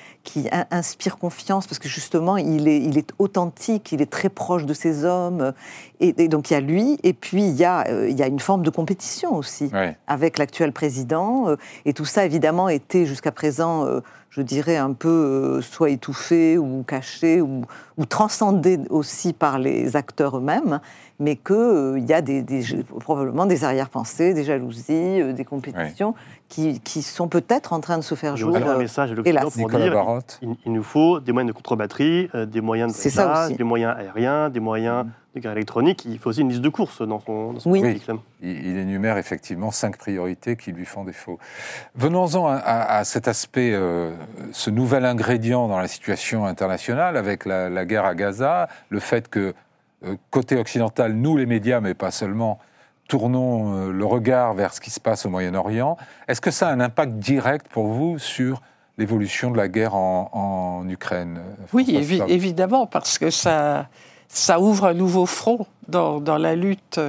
[0.70, 4.74] inspire confiance parce que justement il est, il est authentique, il est très proche de
[4.74, 5.52] ses hommes.
[6.00, 8.28] Et, donc il y a lui, et puis il y a, euh, il y a
[8.28, 9.70] une forme de compétition aussi
[10.06, 11.48] avec l'actuel président.
[11.48, 16.58] Euh, et tout ça évidemment était jusqu'à présent je dirais, un peu euh, soit étouffé
[16.58, 17.62] ou caché ou,
[17.96, 20.80] ou, transcendé aussi par les acteurs eux-mêmes,
[21.18, 22.44] mais qu'il euh, y a des,
[23.00, 26.14] probablement des arrière-pensées, des jalousies, euh, des compétitions
[26.48, 28.54] qui, qui, sont peut-être en train de se faire jour.
[28.54, 32.60] un message de l'Occident pour dire il, il, nous faut des moyens de contre-batterie, des
[32.60, 35.10] moyens de dressage, des moyens aériens, des moyens mm.
[35.46, 36.04] Électronique.
[36.04, 38.00] Il faut aussi une liste de courses dans son, dans oui.
[38.40, 41.38] Il, énumère effectivement cinq priorités qui lui font défaut.
[41.96, 43.72] Venons-en à, cet aspect,
[44.52, 49.28] ce nouvel ingrédient dans la situation internationale avec la, la guerre à Gaza, le fait
[49.28, 49.54] que
[50.04, 52.60] euh, côté occidental, nous les médias, mais pas seulement,
[53.08, 55.96] tournons euh, le regard vers ce qui se passe au Moyen-Orient.
[56.28, 58.62] Est-ce que ça a un impact direct pour vous sur
[58.96, 61.96] l'évolution de la guerre en, Ukraine euh, Oui,
[62.28, 63.88] évidemment, parce que ça,
[64.28, 67.00] ça ouvre un nouveau front dans, la lutte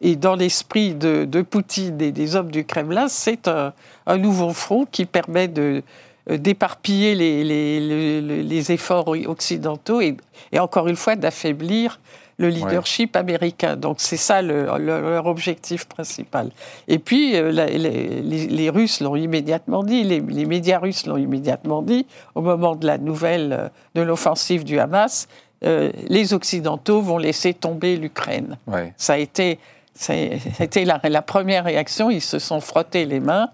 [0.00, 3.08] et dans l'esprit de, Poutine et des hommes du Kremlin.
[3.08, 3.72] C'est un,
[4.18, 5.82] nouveau front qui permet de,
[6.28, 10.16] d'éparpiller les, les, efforts occidentaux et,
[10.50, 12.00] et encore une fois d'affaiblir
[12.38, 13.76] le leadership américain.
[13.76, 16.50] Donc c'est ça leur objectif principal.
[16.88, 22.42] Et puis euh, les, Russes l'ont immédiatement dit, les, médias russes l'ont immédiatement dit, au
[22.42, 25.28] moment de la nouvelle euh, de l'offensive du Hamas,
[25.64, 28.58] euh, les Occidentaux vont laisser tomber l'Ukraine.
[28.96, 29.58] Ça a été,
[29.94, 30.16] ça a
[30.60, 33.50] été la, la, première réaction, ils se sont frottés les mains.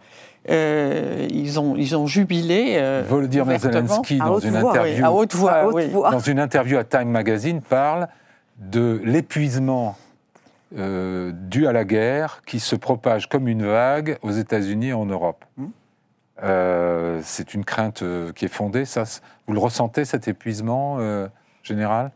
[0.48, 2.74] ils, ont, ils ont jubilé.
[2.76, 5.70] Euh, Volodymyr Zelensky, dans une, interview, à haute voix,
[6.10, 8.08] dans une interview à Time Magazine, parle
[8.58, 9.96] de l'épuisement
[10.78, 15.04] euh, dû à la guerre qui se propage comme une vague aux États-Unis et en
[15.04, 15.44] Europe.
[16.42, 19.04] Euh, c'est une crainte euh, qui est fondée, ça.
[19.46, 20.98] Vous le ressentez, cet épuisement
[21.62, 22.10] général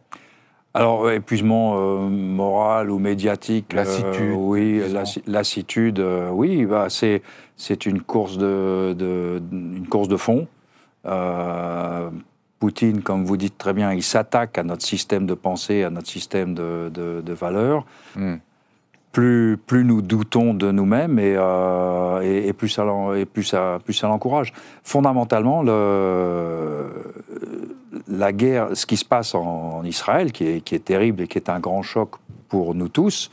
[0.75, 1.79] alors, épuisement
[2.11, 3.73] moral ou médiatique.
[3.73, 4.35] Lassitude.
[4.37, 4.83] oui,
[5.27, 7.23] lassitude, oui, bah, c'est,
[7.57, 10.47] c'est une, course de, de, une course de fond.
[12.59, 16.09] Poutine, comme vous dites très bien, il s'attaque à notre système de pensée, à notre
[16.09, 17.85] système de, de, valeurs.
[18.15, 18.37] Hmm.
[19.13, 23.93] Plus, plus, nous doutons de nous-mêmes et, euh, et, plus ça, et plus ça, plus
[23.93, 24.55] ça l'encourage.
[24.85, 26.87] Fondamentalement, le,
[28.09, 31.39] la guerre, ce qui se passe en, Israël, qui est, qui est, terrible et qui
[31.39, 32.17] est un grand choc
[32.49, 33.31] pour nous tous.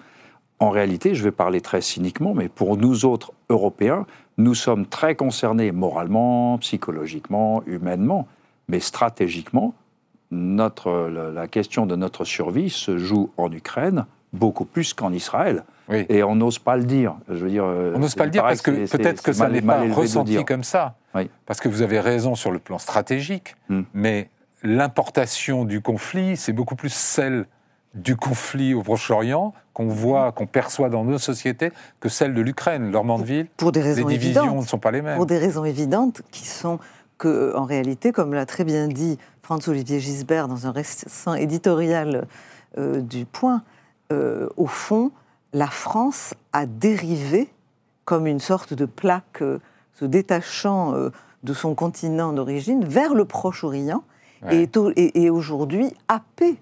[0.60, 4.06] En réalité, je vais parler très cyniquement, mais pour nous autres Européens,
[4.38, 8.28] nous sommes très concernés moralement, psychologiquement, humainement,
[8.68, 9.74] mais stratégiquement,
[10.32, 15.64] notre, la question de notre survie se joue en Ukraine beaucoup plus qu'en Israël.
[16.10, 17.16] Et on n'ose pas le dire.
[17.30, 19.82] Je veux dire, on n'ose pas le dire parce que peut-être que ça n'est pas
[19.92, 20.96] ressenti comme ça.
[21.46, 23.82] Parce que vous avez raison sur le plan stratégique, hmm.
[23.94, 24.30] mais
[24.64, 27.46] l'importation du conflit, c'est beaucoup plus celle
[27.94, 32.92] du conflit au Proche-Orient qu'on voit, qu'on perçoit dans nos sociétés, que celle de l'Ukraine.
[32.92, 35.18] Lormandville, pour des raisons les divisions évidentes, ne sont pas les mêmes.
[35.18, 36.80] Pour des raisons évidentes qui sont
[37.18, 42.28] que, en réalité, comme l'a très bien dit Franz-Olivier Gisbert dans un récent éditorial
[42.78, 43.64] euh, du Point,
[44.12, 45.12] euh, au fond,
[45.54, 47.50] la France a dérivé
[48.06, 49.60] comme une sorte de plaque euh,
[49.94, 50.96] se détachant
[51.44, 54.04] de son continent d'origine vers le Proche-Orient
[54.52, 56.58] et aujourd'hui happée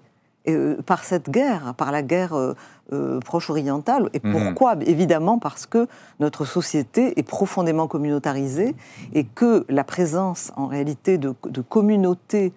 [0.86, 2.54] par cette guerre, par la guerre
[2.92, 4.10] euh, proche orientale.
[4.12, 4.32] Et mhm.
[4.32, 4.74] pourquoi?
[4.84, 5.86] Évidemment parce que
[6.20, 8.74] notre société est profondément communautarisée
[9.14, 11.32] et que la présence en réalité de,
[11.70, 12.52] communautés,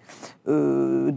[0.46, 1.10] euh,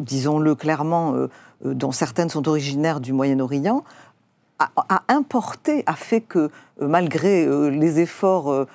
[0.00, 1.28] disons-le clairement, euh,
[1.62, 3.84] dont certaines sont originaires du Moyen-Orient,
[4.58, 6.48] a, importé, a fait que
[6.80, 8.66] malgré les efforts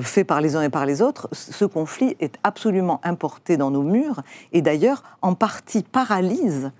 [0.00, 3.82] faits par les uns et par les autres, ce conflit est absolument importé dans nos
[3.82, 6.70] murs et d'ailleurs en partie paralyse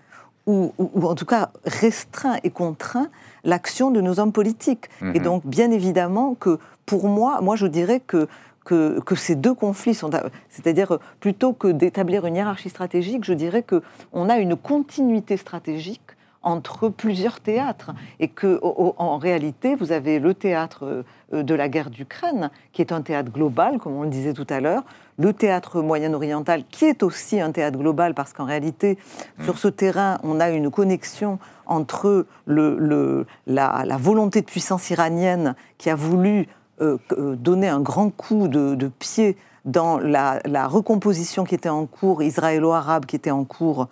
[0.49, 0.73] ou,
[1.03, 3.09] en tout cas restreint et contraint
[3.45, 4.89] l'action de nos hommes politiques.
[5.03, 5.23] Et mhm.
[5.23, 8.27] donc, bien évidemment que pour moi, moi je dirais que
[8.65, 10.11] que, que, ces deux conflits sont,
[10.51, 16.03] c'est-à-dire plutôt que d'établir une hiérarchie stratégique, je dirais que on a une continuité stratégique
[16.43, 21.91] entre plusieurs théâtres et que en réalité vous avez le théâtre euh, de la guerre
[21.91, 24.85] d'Ukraine qui est un théâtre global comme on le disait tout à l'heure
[25.19, 28.99] le théâtre moyen-oriental, qui est aussi un théâtre global, parce qu'en réalité,
[29.39, 29.45] mm.
[29.45, 35.91] sur ce terrain, on a une connexion entre le, la, volonté de puissance iranienne qui
[35.91, 36.49] a voulu
[36.81, 39.37] euh, euh, donner un grand coup de, pied
[39.69, 43.89] dans la, recomposition qui était en cours, israélo-arabe qui était en cours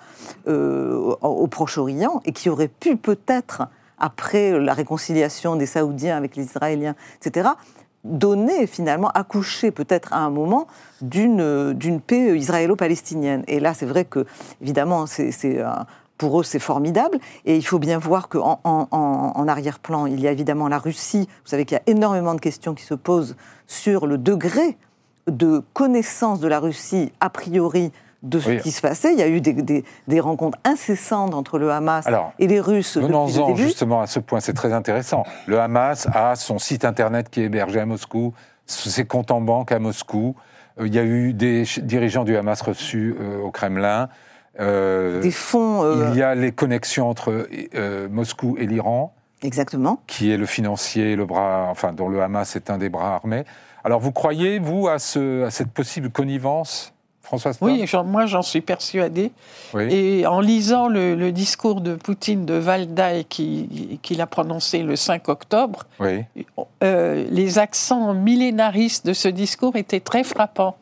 [0.49, 6.45] euh, au Proche-Orient, et qui aurait pu peut-être, après la réconciliation des Saoudiens avec les
[6.45, 7.51] Israéliens, etc.,
[8.05, 10.67] donner finalement, accoucher peut-être à un moment
[11.03, 13.45] d'une paix israélo-palestinienne.
[13.49, 14.25] Et là, c'est vrai que,
[14.63, 15.61] évidemment, c'est
[16.17, 17.19] pour eux, c'est formidable.
[17.45, 21.29] Et il faut bien voir qu'en en, arrière-plan, il y a évidemment la Russie.
[21.45, 23.37] Vous savez qu'il y a énormément de questions qui se posent
[23.67, 24.79] sur le degré
[25.27, 29.13] de connaissance de la Russie, a priori, de ce qui se passait.
[29.13, 32.07] Il y a eu des, rencontres incessantes entre le Hamas
[32.39, 32.97] et les Russes.
[32.97, 35.25] Venons-en justement à ce point, c'est très intéressant.
[35.47, 38.35] Le Hamas a son site internet qui est hébergé à Moscou,
[38.67, 40.35] ses comptes en banque à Moscou.
[40.79, 44.09] Euh, il y a eu des dirigeants du Hamas reçus euh, au Kremlin.
[44.59, 46.11] Euh, des fonds.
[46.13, 47.47] Il y a les connexions entre
[48.11, 49.15] Moscou et l'Iran.
[49.43, 50.01] Exactement.
[50.07, 53.45] Qui est le financier, le bras, enfin, dont le Hamas est un des bras armés.
[53.87, 56.93] Alors, vous croyez, vous, à, ce, à cette possible connivence
[57.61, 59.33] oui, moi j'en suis persuadée.
[59.77, 65.87] Et en lisant le, discours de Poutine de Valdaï qu'il a prononcé le 5 octobre,
[66.85, 70.77] euh, les accents millénaristes de ce discours étaient très frappants.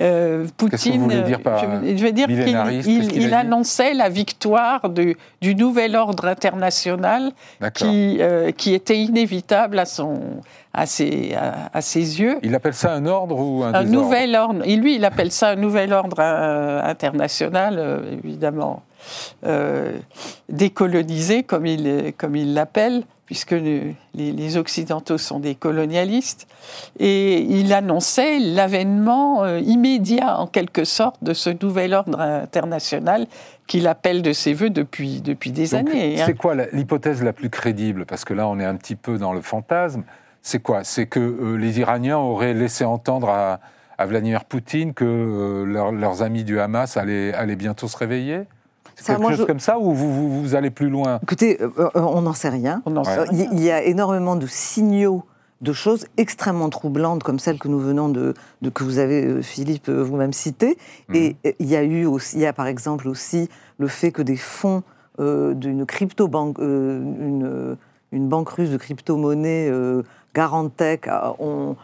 [0.00, 5.54] Euh, Poutine, que dire par je, veux dire qu'il il, annonçait la victoire du, du
[5.54, 7.30] nouvel ordre international
[7.74, 10.40] qui, euh, qui était inévitable à son,
[10.72, 11.36] à ses,
[11.72, 12.38] à, ses, yeux.
[12.42, 14.62] Il appelle ça un ordre ou un, un nouvel ordre.
[14.64, 18.82] Et lui, il appelle ça un nouvel ordre euh, international, euh, évidemment
[19.46, 19.96] euh,
[20.48, 26.46] décolonisé, comme il comme il l'appelle, puisque les, les, Occidentaux sont des colonialistes.
[26.98, 33.26] Et il annonçait l'avènement immédiat, en quelque sorte, de ce nouvel ordre international
[33.66, 36.20] qu'il appelle de ses voeux depuis, depuis des années.
[36.20, 36.24] Hein.
[36.26, 38.04] C'est quoi l'hypothèse la plus crédible?
[38.04, 40.04] Parce que là, on est un petit peu dans le fantasme
[40.44, 40.84] c'est quoi?
[40.84, 43.60] C'est que euh, les Iraniens auraient laissé entendre à,
[44.06, 48.42] Vladimir Poutine que euh, leurs amis du Hamas allaient, bientôt se réveiller?
[48.96, 52.48] C'est quelque chose comme ça ou vous, allez plus loin Écoutez, euh, on n'en sait
[52.48, 52.82] rien.
[53.32, 55.24] Il y a énormément de signaux
[55.60, 58.34] de choses extrêmement troublantes comme celles que nous venons de,
[58.74, 60.76] que vous avez Philippe vous-même citées.
[61.08, 61.16] Mhm.
[61.16, 64.22] Et il y a eu aussi, il y a par exemple aussi le fait que
[64.22, 64.82] des fonds
[65.18, 67.76] d'une crypto banque, une,
[68.10, 69.70] une, banque russe de crypto-monnaie
[70.34, 71.76] Garantech ont,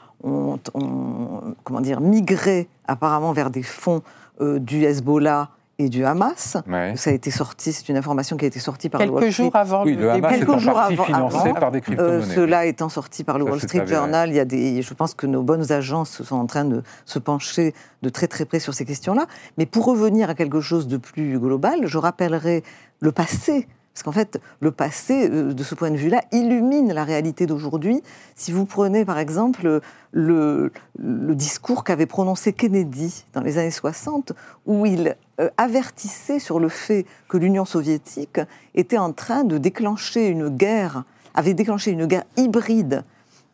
[1.65, 4.03] comment dire, migré apparemment vers des fonds
[4.41, 5.51] euh, du Hezbollah
[5.81, 6.59] et du Hamas.
[6.95, 9.33] Ça a été sorti, c'est une information qui a été sortie par quelques le Wall
[9.33, 9.45] Street.
[9.45, 11.83] Jours avant oui, le Hamas quelques jours avant, financé par des.
[11.99, 15.15] Euh, cela étant sorti par le Wall Street Journal, il y a des, je pense
[15.15, 18.75] que nos bonnes agences sont en train de se pencher de très très près sur
[18.75, 19.27] ces questions-là.
[19.59, 22.63] Mais pour revenir à quelque chose de plus global, je rappellerai
[23.01, 27.05] le passé Parce qu'en fait, le passé, euh, de ce point de vue-là, illumine la
[27.05, 28.03] réalité d'aujourd'hui.
[28.35, 29.81] Si vous prenez, par exemple,
[30.13, 34.33] le, discours qu'avait prononcé Kennedy dans les années 60,
[34.67, 35.17] où il
[35.57, 38.41] avertissait sur le fait que l'Union soviétique
[38.75, 43.05] était en train de déclencher une guerre, avait déclenché une guerre hybride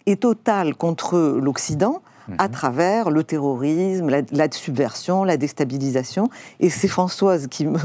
[0.06, 2.02] et totale contre l'Occident,
[2.38, 2.50] à mhm.
[2.50, 6.28] travers le terrorisme, la, subversion, la déstabilisation.
[6.60, 7.78] Et c'est Françoise qui me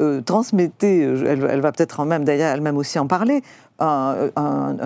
[0.00, 3.42] euh, transmettait, elle, va peut-être même d'ailleurs elle-même aussi en parler,
[3.78, 4.30] un,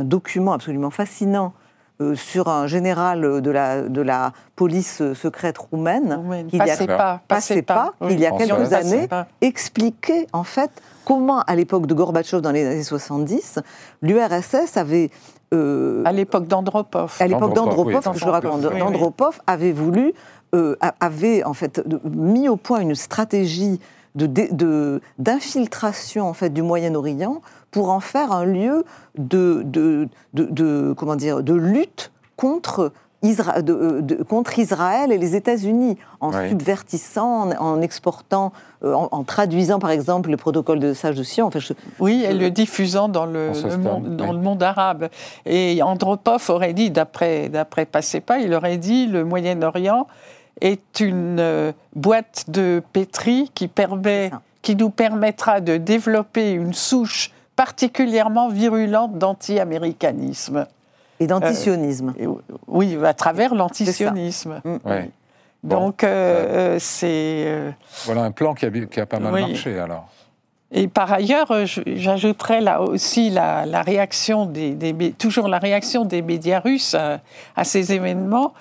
[0.03, 1.66] document absolument fascinant euh,
[2.15, 7.95] sur un général de la, de la police secrète roumaine, qui passez pas, passez pas,
[8.11, 9.09] il y a quelques années,
[9.41, 10.71] expliquait en fait
[11.07, 13.61] comment, à l'époque de Gorbatchev dans les années 70,
[14.03, 15.11] l'URSS avait
[15.55, 17.17] euh, à l'époque d'Andropov.
[17.21, 20.13] À l'époque d'Andropov, je le raconte, d'Andropov avait voulu,
[20.55, 23.81] euh, avait en fait mis au point une stratégie
[24.17, 27.43] de, d'infiltration en fait du Moyen-Orient
[27.77, 28.87] pour en faire un lieu
[29.19, 32.91] de, de, de comment dire de lutte contre
[33.23, 40.31] euh, contre Israël et les États-Unis, en subvertissant, en, exportant, euh, en, traduisant par exemple
[40.31, 41.51] le protocole de Sage de Sion.
[42.01, 45.11] Oui, et le diffusant dans le, monde, dans le monde arabe.
[45.45, 47.51] Et Andropov aurait dit, d'après
[47.93, 50.07] Passepa, il aurait dit le Moyen-Orient
[50.63, 54.31] est une euh, boîte de pétri qui, permet,
[54.63, 60.67] qui nous permettra de développer une souche particulièrement virulente d'anti-américanisme.
[61.19, 62.15] Et d'antisionisme.
[62.21, 62.35] Euh,
[62.67, 64.61] oui, à travers l'antisionisme.
[64.65, 64.77] Mm.
[65.65, 67.75] Donc, euh, euh, c'est.
[68.05, 70.09] voilà un plan qui a, qui a pas mal marché alors.
[70.73, 71.47] Et par ailleurs,
[71.87, 74.75] j'ajouterais là aussi la, réaction des,
[75.17, 78.53] toujours la réaction des médias russes à, ces événements.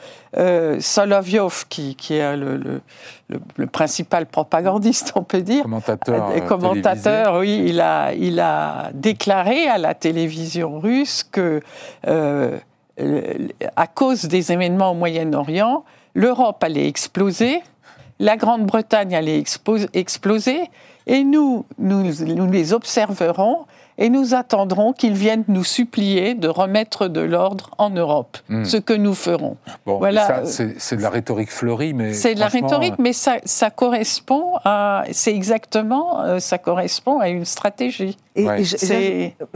[0.80, 2.82] Solovyov, qui, qui est le,
[3.30, 9.78] le, principal propagandiste, on peut dire, commentateur, commentateur oui, il a, il a déclaré à
[9.78, 11.62] la télévision russe que,
[13.76, 15.84] à cause des événements au Moyen-Orient,
[16.14, 17.62] l'Europe allait exploser,
[18.20, 19.44] la Grande-Bretagne allait
[19.94, 20.70] exploser
[21.08, 23.66] et nous, nous, les observerons
[23.98, 28.66] et nous attendrons qu'ils viennent nous supplier de remettre de l'ordre en Europe, hmm.
[28.66, 29.58] ce que nous ferons.
[29.86, 30.44] voilà.
[30.46, 35.04] C'est de la rhétorique fleurie, mais c'est de la rhétorique, mais ça, ça correspond à,
[35.12, 38.18] c'est exactement, euh, ça correspond à une stratégie.
[38.36, 38.48] Et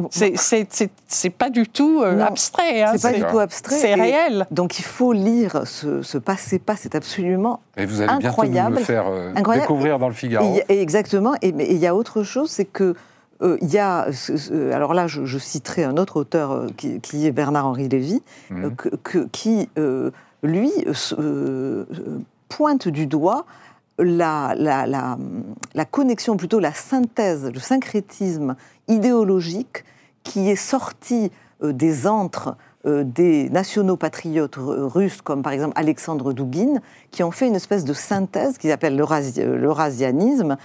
[0.10, 2.84] c'est pas du tout euh, abstrait.
[2.84, 3.76] Hein, c'est pas du tout abstrait.
[3.76, 4.48] C'est réel.
[4.52, 8.54] Donc il faut lire ce, ce passé-pas, c'est absolument et vous allez incroyable.
[8.54, 10.60] Bientôt nous le faire euh, découvrir dans le Figaro.
[10.68, 11.34] Et, exactement.
[11.42, 12.96] Et il y a autre chose, c'est que
[13.42, 14.08] euh, il y a,
[14.74, 18.76] alors là, je, citerai un autre auteur euh, qui, est Bernard-Henri Lévy, mhm.
[19.32, 19.70] qui,
[20.44, 20.72] lui,
[22.50, 23.46] pointe du doigt
[23.98, 28.56] la, la, connexion, plutôt la synthèse, le syncrétisme
[28.88, 29.86] idéologique
[30.24, 31.32] qui est sorti
[31.64, 36.80] des antres des nationaux patriotes russes, comme par exemple Alexandre Douguin,
[37.12, 40.56] qui ont fait une espèce de synthèse qu'ils appellent l'eurasianisme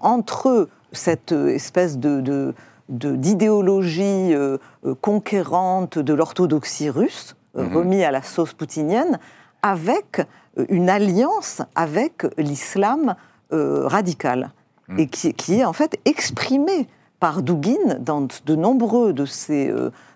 [0.00, 2.54] entre cette espèce de,
[2.90, 7.76] d'idéologie euh, euh, conquérante de l'orthodoxie russe, euh, mhm.
[7.76, 9.18] remis à la sauce poutinienne,
[9.62, 10.22] avec
[10.68, 13.14] une alliance avec l'islam
[13.50, 14.52] radical,
[14.88, 14.98] mhm.
[15.00, 16.88] et qui, est en fait exprimée
[17.18, 19.72] par Douguin dans de nombreux de ses,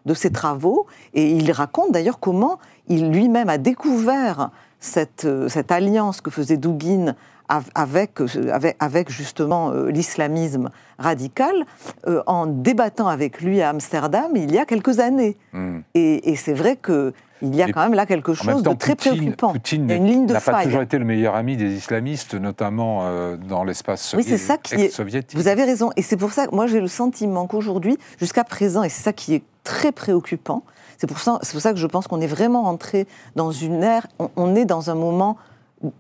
[0.07, 2.59] de ses travaux, et il raconte d'ailleurs comment
[2.89, 4.51] il lui-même a découvert
[4.81, 7.14] cette, cette alliance que faisait Douguin
[7.49, 8.20] avec,
[8.80, 11.55] avec, justement euh, l'islamisme radical
[12.07, 15.36] euh, en débattant avec lui à Amsterdam il y a quelques années.
[15.53, 15.80] Hmm.
[15.95, 19.53] Et, c'est vrai que il y a quand même là quelque chose de très préoccupant.
[19.53, 24.24] Poutine n'a pas toujours été le meilleur ami des islamistes, notamment euh, dans l'espace oui,
[24.32, 25.36] est, soviétique.
[25.36, 25.90] Vous avez raison.
[25.97, 29.12] Et c'est pour ça que moi j'ai le sentiment qu'aujourd'hui, jusqu'à présent, et c'est ça
[29.12, 30.62] qui est très préoccupant,
[30.97, 34.07] c'est pour, ça, pour ça que je pense qu'on est vraiment entré dans une ère,
[34.36, 35.36] on est dans un moment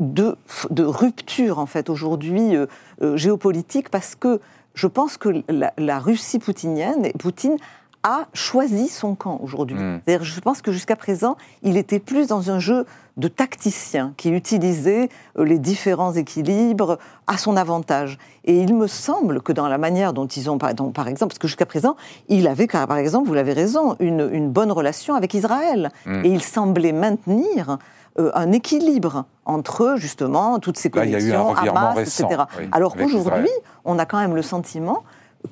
[0.00, 0.36] de,
[0.70, 2.66] de rupture, en fait, aujourd'hui euh,
[3.02, 4.40] euh, géopolitique, parce que
[4.74, 7.56] je pense que la, Russie poutinienne, Poutine
[8.02, 9.78] a choisi son camp aujourd'hui.
[9.78, 10.00] Hmm.
[10.06, 12.84] Je pense que jusqu'à présent, il était plus dans un jeu
[13.16, 15.08] de tacticien qui utilisait
[15.38, 18.18] euh, les différents équilibres à son avantage.
[18.44, 21.46] Et il me semble que dans la manière dont ils ont, par exemple, parce que
[21.46, 21.96] jusqu'à présent,
[22.28, 25.90] il avait, par exemple, vous l'avez raison, une, bonne relation avec Israël.
[26.04, 26.24] Hmm.
[26.24, 27.78] Et il semblait maintenir
[28.16, 32.42] euh, un équilibre entre justement toutes ces connexions, Hamas, etc.
[32.70, 33.50] Alors qu'aujourd'hui,
[33.84, 35.02] on a quand même le sentiment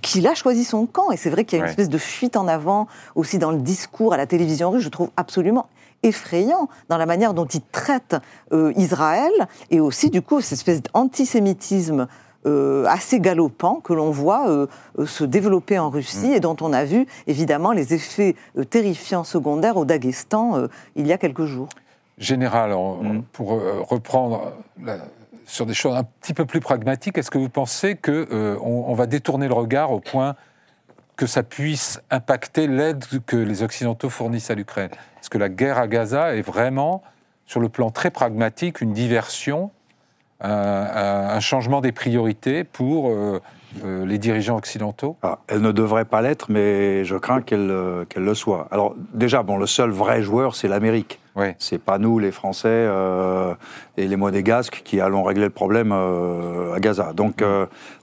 [0.01, 1.11] qu'il a choisi son camp.
[1.11, 2.87] Et c'est vrai qu'il y a une espèce de fuite en avant
[3.17, 5.67] aussi dans le discours à la télévision russe, je trouve absolument
[6.05, 8.17] effrayant dans la manière dont il traite
[8.53, 9.33] euh, Israël
[9.71, 12.07] et aussi du coup cette espèce d'antisémitisme
[12.89, 14.67] assez galopant que l'on voit
[15.07, 16.33] se développer en Russie mm.
[16.33, 18.35] et dont on a vu évidemment les effets
[18.69, 21.69] terrifiants secondaires au Daghestan il y a quelques jours.
[22.19, 23.23] Général, mm.
[23.33, 24.53] pour reprendre
[25.47, 29.07] sur des choses un petit peu plus pragmatiques, est-ce que vous pensez qu'on on va
[29.07, 30.37] détourner le regard au point
[31.17, 34.91] que ça puisse impacter l'aide que les Occidentaux fournissent à l'Ukraine?
[35.21, 37.03] Est-ce que la guerre à Gaza est vraiment,
[37.47, 39.71] sur le plan très pragmatique, une diversion,
[40.41, 43.41] un, changement des priorités pour euh,
[43.85, 45.17] euh, les dirigeants occidentaux?
[45.23, 48.69] Ah, Elle ne devrait pas l'être, mais je crains qu'elle euh, qu'elle le soit.
[48.71, 51.21] Alors déjà, bon, le seul vrai joueur, c'est l'Amérique.
[51.37, 51.47] Oui.
[51.59, 53.55] C'est pas nous, les Français euh,
[53.97, 57.12] et les Monégasques, qui allons régler le problème à Gaza.
[57.14, 57.43] Donc,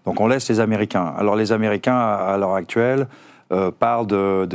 [0.05, 1.13] donc on laisse les Américains.
[1.17, 3.07] Alors les Américains, à, l'heure actuelle,
[3.79, 4.47] parlent d'aider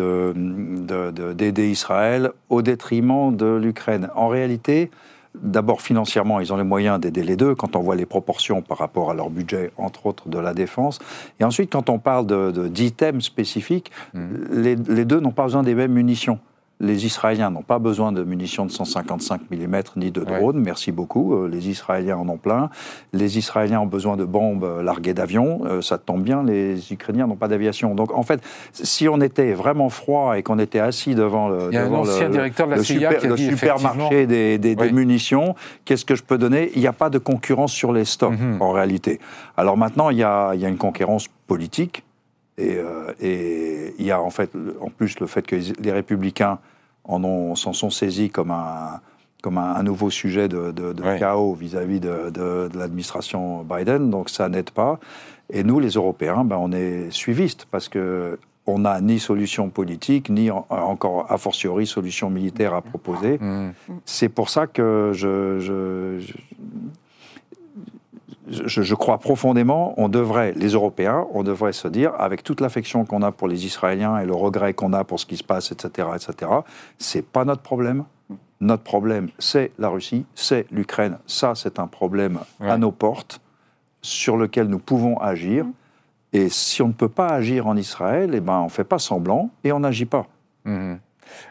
[0.83, 4.09] de, de, Israël au détriment de l'Ukraine.
[4.14, 4.91] En réalité,
[5.35, 8.79] D'abord, financièrement, ils ont les moyens d'aider les deux, quand on voit les proportions par
[8.79, 11.01] rapport à leur budget, entre autres, de la défense.
[11.41, 12.27] Et ensuite, quand on parle
[12.70, 14.20] d'items de, spécifiques, mmh.
[14.53, 16.39] les, les, deux n'ont pas besoin des mêmes munitions
[16.85, 21.35] les Israéliens n'ont pas besoin de munitions de 155 mm ni de drones, merci beaucoup.
[21.35, 22.70] Euh, les Israéliens en ont plein.
[23.12, 25.62] Les Israéliens ont besoin de bombes larguées d'avions.
[25.64, 27.95] Euh, ça tombe bien, les Ukrainiens n'ont pas d'aviation.
[27.95, 28.41] Donc en fait,
[28.72, 31.70] si on était vraiment froid et qu'on était assis devant le,
[32.82, 35.55] supermarché des, munitions,
[35.85, 36.70] qu'est-ce que je peux donner?
[36.74, 38.61] Il n'y a pas de concurrence sur les stocks mhm.
[38.61, 39.20] en réalité.
[39.57, 42.05] Alors maintenant, il y a, y a une concurrence politique
[42.61, 46.59] euh, et, il y a en fait, en plus, le fait que les républicains
[47.07, 49.01] s'en sont saisis comme un,
[49.43, 50.73] comme un, nouveau sujet de,
[51.19, 54.99] chaos vis-à-vis de, l'administration Biden, donc ça n'aide pas.
[55.53, 60.31] Et nous, les Européens, ben, on est suivistes parce que on n'a ni solution politique,
[60.31, 63.37] ni encore a fortiori solution militaire à proposer.
[63.39, 63.73] Mmh.
[64.07, 66.33] C'est pour ça que je, je,
[68.95, 73.32] crois profondément, on devrait, les Européens, on devrait se dire, avec toute l'affection qu'on a
[73.32, 76.51] pour les Israéliens et le regret qu'on a pour ce qui se passe, etc., etc.,
[76.99, 78.05] c'est pas notre problème.
[78.61, 81.18] Notre problème, c'est la Russie, c'est l'Ukraine.
[81.26, 83.40] Ça, c'est un problème à nos portes
[84.01, 85.66] sur lequel nous pouvons agir.
[86.32, 88.99] Et si on ne peut pas agir en Israël, eh ben, on ne fait pas
[88.99, 90.26] semblant et on n'agit pas.
[90.64, 90.95] Mmh.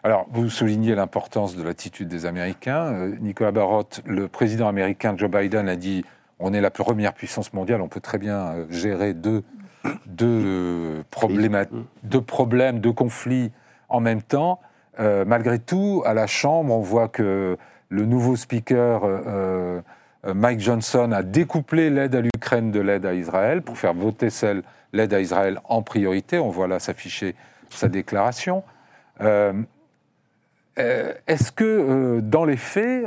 [0.03, 2.85] Alors, vous soulignez l'importance de l'attitude des Américains.
[2.93, 6.03] Euh, Nicolas Barotte, le président américain Joe Biden, a dit
[6.39, 9.43] on est la première puissance mondiale, on peut très bien euh, gérer deux,
[10.05, 11.03] deux,
[12.03, 13.51] deux problèmes, deux conflits
[13.89, 14.59] en même temps.
[14.99, 17.57] Euh, malgré tout, à la Chambre, on voit que
[17.89, 19.01] le nouveau speaker
[20.25, 24.29] euh, Mike Johnson a découplé l'aide à l'Ukraine de l'aide à Israël pour faire voter
[24.29, 24.63] celle
[24.93, 26.39] l'aide à Israël en priorité.
[26.39, 27.35] On voit là s'afficher
[27.69, 28.63] sa déclaration.
[29.21, 29.53] Euh,
[30.77, 33.05] est-ce que euh, dans les faits,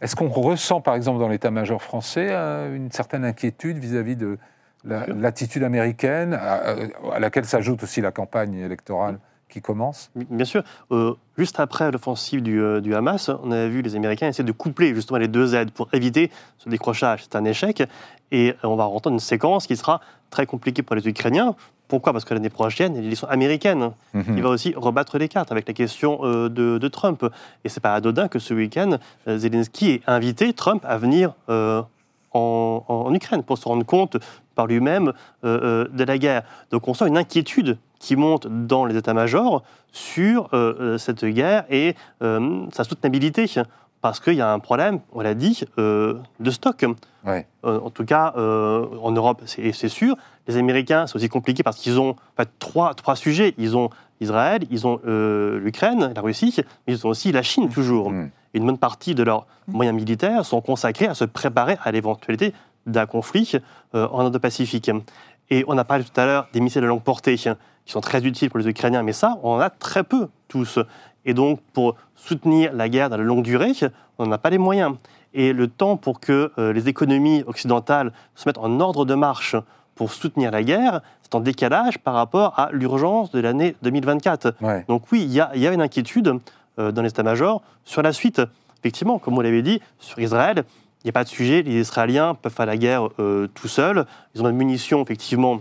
[0.00, 4.38] est-ce qu'on ressent par exemple dans l'état-major français euh, une certaine inquiétude vis-à-vis de
[4.84, 9.18] l'attitude américaine, à, laquelle s'ajoute aussi la campagne électorale
[9.48, 10.10] qui commence?
[10.14, 10.62] Bien sûr.
[11.36, 15.28] juste après l'offensive du, Hamas, on avait vu les Américains essayer de coupler justement les
[15.28, 17.24] deux aides pour éviter ce décrochage.
[17.24, 17.82] C'est un échec.
[18.30, 21.56] Et on va rentrer une séquence qui sera très compliquée pour les Ukrainiens
[21.88, 22.12] pourquoi?
[22.12, 24.40] Parce que l'année prochaine, il y a l'élection américaine qui mhm.
[24.42, 27.24] va aussi rebattre les cartes avec la question euh, de, Trump.
[27.64, 31.82] Et c'est pas anodin que ce week-end, euh, Zelensky ait invité Trump à venir euh,
[32.32, 34.18] en, Ukraine pour se rendre compte
[34.54, 35.12] par lui-même
[35.42, 36.42] de la guerre.
[36.70, 39.62] Donc on sent une inquiétude qui monte dans les états-majors
[39.92, 40.50] sur
[40.98, 43.46] cette guerre et sa soutenabilité
[44.00, 46.84] parce qu'il y a un problème, on l'a dit, de stock.
[47.62, 50.16] en tout cas, en Europe, c'est sûr.
[50.46, 52.16] Les Américains, c'est aussi compliqué parce qu'ils ont
[52.58, 53.54] trois, trois sujets.
[53.58, 53.90] Ils ont
[54.20, 56.54] Israël, ils ont euh, l'Ukraine, la Russie,
[56.86, 58.10] mais ils ont aussi la Chine toujours.
[58.10, 58.30] Mm.
[58.54, 62.54] Une bonne partie de leurs moyens militaires sont consacrés à se préparer à l'éventualité
[62.86, 63.52] d'un conflit
[63.94, 64.90] euh, en Indo-Pacifique.
[65.50, 67.48] Et on a parlé tout à l'heure des missiles de longue portée qui
[67.86, 70.78] sont très utiles pour les Ukrainiens, mais ça, on en a très peu tous.
[71.24, 73.72] Et donc, pour soutenir la guerre dans la longue durée,
[74.18, 74.96] on n'a pas les moyens.
[75.34, 79.56] Et le temps pour que euh, les économies occidentales se mettent en ordre de marche
[79.94, 84.54] pour soutenir la guerre, c'est en décalage par rapport à l'urgence de l'année 2024.
[84.86, 86.38] Donc oui, il y, a une inquiétude
[86.78, 88.40] euh, dans l'état-major sur la suite.
[88.78, 90.62] Effectivement, comme vous l'avez dit, sur Israël,
[91.02, 91.62] il n'y a pas de sujet.
[91.62, 94.06] Les Israéliens peuvent faire la guerre euh, tout seuls.
[94.34, 95.60] Ils ont des munitions, effectivement,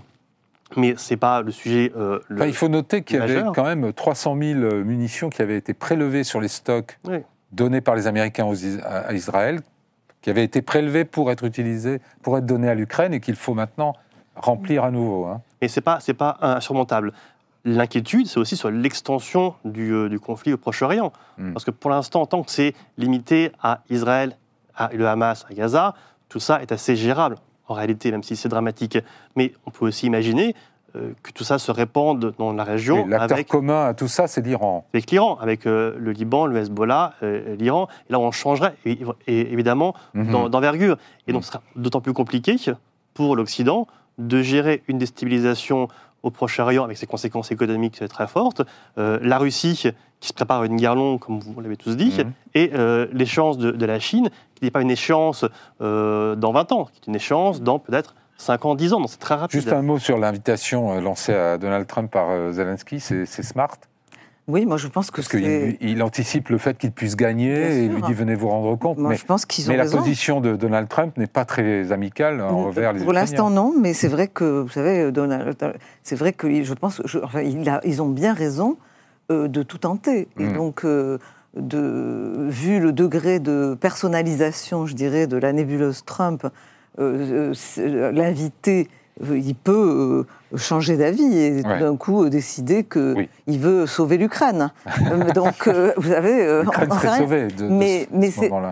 [0.75, 1.91] mais ce n'est pas le sujet.
[1.95, 5.73] Euh, il faut noter qu'il y avait quand même 300 000 munitions qui avaient été
[5.73, 6.99] prélevées sur les stocks
[7.51, 8.51] donnés par les Américains
[8.83, 9.61] à Israël,
[10.21, 13.53] qui avaient été prélevées pour être utilisées, pour être données à l'Ukraine, et qu'il faut
[13.53, 13.93] maintenant
[14.35, 15.25] remplir à nouveau.
[15.25, 15.41] Hein.
[15.61, 17.13] Et ce n'est pas, pas insurmontable.
[17.65, 21.11] L'inquiétude, c'est aussi sur l'extension du, euh, du, conflit au Proche-Orient.
[21.37, 21.53] Hmm.
[21.53, 24.37] Parce que pour l'instant, tant que c'est limité à Israël,
[24.75, 25.95] à le Hamas, à Gaza,
[26.29, 27.35] tout ça est assez gérable.
[27.67, 28.97] En réalité, même si c'est dramatique.
[29.35, 30.55] Mais on peut aussi imaginer
[30.95, 33.05] euh, que tout ça se répande dans la région.
[33.07, 34.85] L'acteur commun à tout ça, c'est l'Iran.
[34.93, 37.87] Avec l'Iran, avec euh, le Liban, le Hezbollah, euh, l'Iran.
[38.09, 38.75] Et là, on changerait,
[39.27, 40.49] évidemment, mhm.
[40.49, 40.97] d'envergure.
[41.27, 42.55] Et donc, ce sera d'autant plus compliqué
[43.13, 43.87] pour l'Occident
[44.17, 45.89] de gérer une déstabilisation
[46.23, 48.61] au Proche-Orient avec ses conséquences économiques très fortes,
[48.97, 52.31] la Russie qui se prépare à une guerre longue, comme vous l'avez tous dit, mhm.
[52.55, 52.71] et
[53.13, 55.45] l'échéance de, de, la Chine, qui n'est pas une échéance
[55.79, 59.17] dans 20 ans, qui est une échéance dans peut-être 5 ans, 10 ans, donc c'est
[59.17, 59.59] très rapide.
[59.59, 63.77] Juste un mot sur l'invitation euh, lancée à Donald Trump par euh, Zelensky, c'est smart?
[64.47, 67.93] Oui, moi je pense que Parce qu'il anticipe le fait qu'il puisse gagner et il
[67.93, 68.97] lui dit venez vous rendre compte.
[68.97, 71.91] Moi, mais, je pense qu'ils ont mais la position de Donald Trump n'est pas très
[71.91, 75.55] amicale envers les Pour l'instant non, mais c'est vrai que vous savez Donald,
[76.03, 78.77] c'est vrai que je pense, enfin, ils ont bien raison
[79.31, 80.27] euh, de tout tenter.
[80.39, 80.53] Et hmm.
[80.53, 80.85] donc
[81.55, 86.47] de, vu le degré de personnalisation, je dirais, de la nébuleuse Trump
[86.99, 94.17] euh, euh, l'invité, euh, il peut changer d'avis et d'un coup décider qu'il veut sauver
[94.17, 94.71] l'Ukraine.
[95.35, 98.29] Donc, vous savez, l'Ukraine serait sauvée de, mais, mais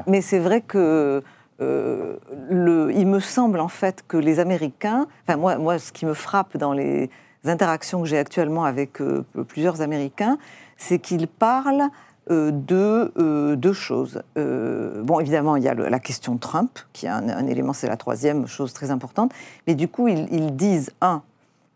[0.07, 1.23] Mais c'est vrai que
[1.59, 6.13] le, il me semble en fait que les Américains, enfin moi, moi, ce qui me
[6.13, 7.09] frappe dans les
[7.45, 8.99] interactions que j'ai actuellement avec
[9.47, 10.37] plusieurs Américains,
[10.77, 11.89] c'est qu'ils parlent
[12.31, 14.23] euh, de euh, deux choses.
[14.35, 17.97] Euh, bon, évidemment, il y a la question Trump, qui est un, élément, c'est la
[17.97, 19.31] troisième chose très importante.
[19.67, 21.21] Mais du coup, ils, disent, un,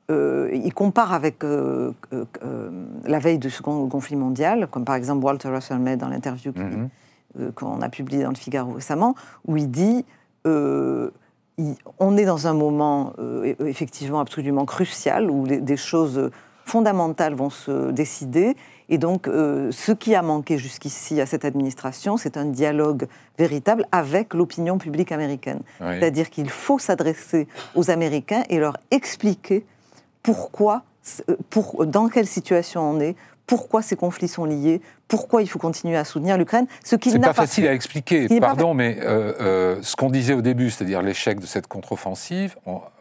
[0.10, 5.97] ils comparent avec la veille de ce conflit mondial, comme par exemple Walter Russell met
[5.97, 7.52] dans l'interview mhm.
[7.54, 9.14] qu'on a publié dans le Figaro récemment,
[9.47, 10.04] où il dit
[10.45, 13.14] on est dans un moment
[13.60, 16.32] effectivement absolument crucial où des choses
[16.66, 18.56] fondamentales vont se décider
[18.90, 23.86] et donc, euh, ce qui a manqué jusqu'ici à cette administration, c'est un dialogue véritable
[23.92, 25.62] avec l'opinion publique américaine.
[25.80, 29.64] C'est-à-dire qu'il faut s'adresser aux Américains et leur expliquer
[30.24, 30.84] pourquoi,
[31.30, 33.16] euh, pour, dans quelle situation on est,
[33.46, 36.66] pourquoi ces conflits sont liés, pourquoi il faut continuer à soutenir l'Ukraine.
[36.84, 40.42] Ce qui n'est pas, pas facile à expliquer, pardon, mais euh, ce qu'on disait au
[40.42, 42.56] début, c'est-à-dire l'échec de cette contre-offensive,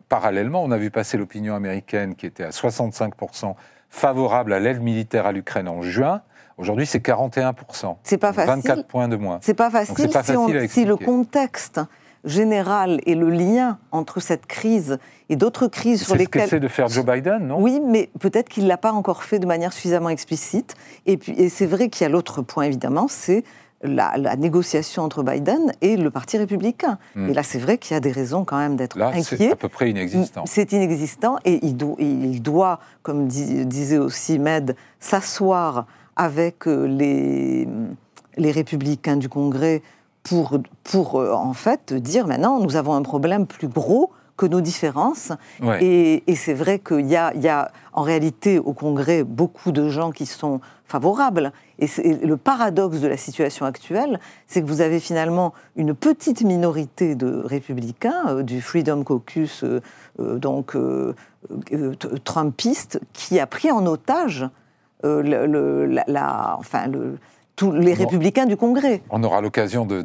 [0.09, 3.15] parallèlement, on a vu passer l'opinion américaine qui était à 65
[3.89, 6.23] favorable à l'aide militaire à l'Ukraine en juin.
[6.57, 7.97] Aujourd'hui, c'est 41%.
[8.03, 8.63] C'est pas facile.
[8.63, 9.39] 24 points de moins.
[9.43, 11.81] C'est pas facile, pas facile si, le contexte
[12.25, 16.43] général et le lien entre cette crise et d'autres crises sur lesquelles...
[16.43, 17.61] C'est ce qu'essaie de faire Joe Biden, non?
[17.61, 20.75] Oui, mais peut-être qu'il ne l'a pas encore fait de manière suffisamment explicite.
[21.07, 23.45] Et, puis, et c'est vrai qu'il y a l'autre point, évidemment, c'est
[23.83, 26.99] la, négociation entre Biden et le Parti républicain.
[27.15, 27.29] Hmm.
[27.29, 29.37] Et là, c'est vrai qu'il y a des raisons quand même d'être inquiet.
[29.37, 30.45] C'est à peu près inexistant.
[30.47, 37.69] C'est inexistant et il, il doit, comme disait aussi Med, s'asseoir avec euh, les,
[38.37, 39.83] les républicains du Congrès
[40.23, 44.61] pour, pour euh, en fait dire maintenant nous avons un problème plus gros que nos
[44.61, 45.33] différences.
[45.81, 50.27] Et, c'est vrai qu'il y, y a, en réalité au Congrès beaucoup de gens qui
[50.27, 51.53] sont favorables.
[51.79, 57.15] Et, le paradoxe de la situation actuelle, c'est que vous avez finalement une petite minorité
[57.15, 59.81] de républicains, euh, du Freedom Caucus, euh,
[60.19, 60.77] euh, donc
[62.25, 64.49] Trumpiste, qui a pris en otage
[65.05, 67.19] le, la, enfin, le,
[67.59, 69.03] tous les républicains du Congrès.
[69.11, 70.03] On aura l'occasion de,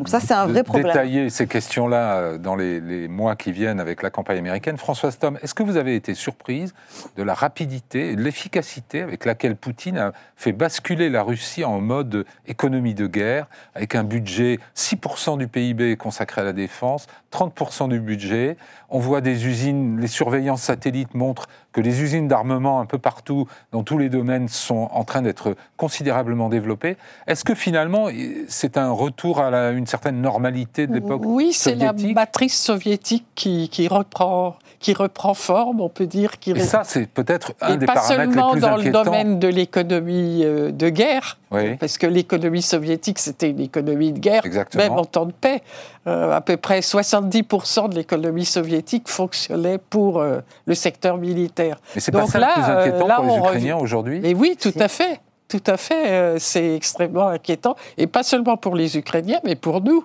[0.73, 4.77] détailler ces questions-là euh, dans les, mois qui viennent avec la campagne américaine.
[4.77, 6.73] Françoise Tom, est-ce que vous avez été surprise
[7.15, 11.79] de la rapidité et de l'efficacité avec laquelle Poutine a fait basculer la Russie en
[11.79, 13.45] mode économie de guerre,
[13.75, 18.57] avec un budget 6% du PIB consacré à la défense, 30% du budget?
[18.89, 23.47] On voit des usines, les surveillances satellites montrent que les usines d'armement un peu partout,
[23.71, 26.95] dans tous les domaines, sont en train d'être considérablement développées.
[27.27, 28.07] Est-ce que finalement,
[28.47, 33.69] c'est un retour à une certaine normalité de l'époque Oui, c'est la matrice soviétique qui,
[33.69, 36.39] qui, reprend, qui reprend forme, on peut dire.
[36.39, 36.51] Qui...
[36.51, 38.53] Et ça, c'est peut-être un des paramètres les plus inquiétants.
[38.53, 41.37] pas seulement dans le domaine de l'économie euh, de guerre,
[41.79, 44.43] parce que l'économie soviétique, c'était une économie de guerre,
[44.75, 45.61] même en temps de paix.
[46.05, 51.77] Euh, à peu près 70% de l'économie soviétique fonctionnait pour euh, le secteur militaire.
[51.95, 54.87] Mais c'est pas ça le plus inquiétant pour les Ukrainiens aujourd'hui Mais oui, tout à
[54.87, 55.21] fait.
[55.47, 56.39] Tout à fait.
[56.39, 57.75] c'est extrêmement inquiétant.
[57.97, 60.03] Et pas seulement pour les Ukrainiens, mais pour nous,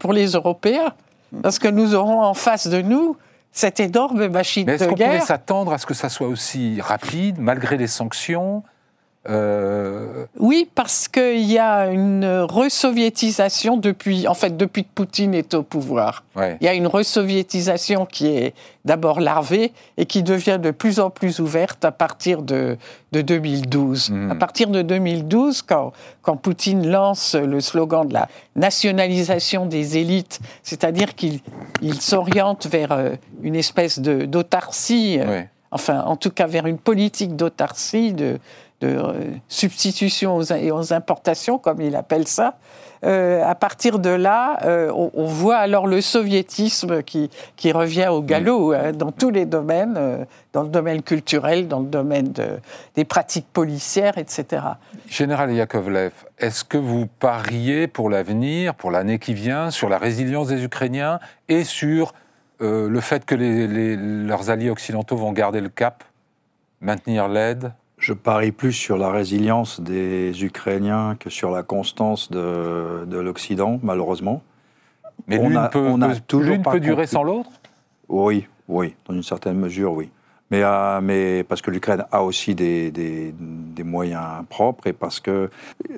[0.00, 0.92] pour les Européens.
[1.42, 3.16] Parce que nous aurons en face de nous
[3.52, 4.82] cette énorme machine de guerre.
[4.82, 8.62] Est-ce qu'on pouvait s'attendre à ce que ça soit aussi rapide, malgré les sanctions
[9.28, 15.52] euh, oui, parce qu'il y a une resoviétisation depuis, en fait, depuis que Poutine est
[15.52, 16.24] au pouvoir.
[16.60, 18.54] Il y a une resoviétisation qui est
[18.84, 22.78] d'abord larvée et qui devient de plus en plus ouverte à partir de,
[23.12, 24.10] 2012.
[24.10, 24.30] Hmm.
[24.30, 30.38] À partir de 2012, quand, quand Poutine lance le slogan de la nationalisation des élites,
[30.62, 31.40] c'est-à-dire qu'il
[32.00, 33.10] s'oriente vers euh,
[33.42, 38.38] une espèce d'autarcie, euh, enfin, en tout cas vers une politique d'autarcie, de
[38.80, 39.12] de euh,
[39.48, 42.58] substitution aux, importations, comme il appelle ça.
[43.04, 48.22] Euh, à partir de là, euh, on, voit alors le soviétisme qui, qui revient au
[48.22, 52.32] galop hein, dans tous les domaines, dans le domaine culturel, dans le domaine
[52.96, 54.62] des pratiques policières, etc.
[55.08, 60.48] Général Yakovlev, est-ce que vous pariez pour l'avenir, pour l'année qui vient, sur la résilience
[60.48, 62.14] des Ukrainiens et sur
[62.58, 66.02] le fait que leurs alliés occidentaux vont garder le cap,
[66.80, 67.72] maintenir l'aide?
[68.08, 73.78] Je parie plus sur la résilience des Ukrainiens que sur la constance de, de l'Occident,
[73.82, 74.42] malheureusement.
[75.26, 77.50] Mais l'une peut, on a toujours peut durer sans l'autre?
[78.08, 80.08] Oui, oui, dans une certaine mesure, oui.
[80.50, 85.20] Mais, euh, mais parce que l'Ukraine a aussi des, des, des, moyens propres et parce
[85.20, 85.50] que,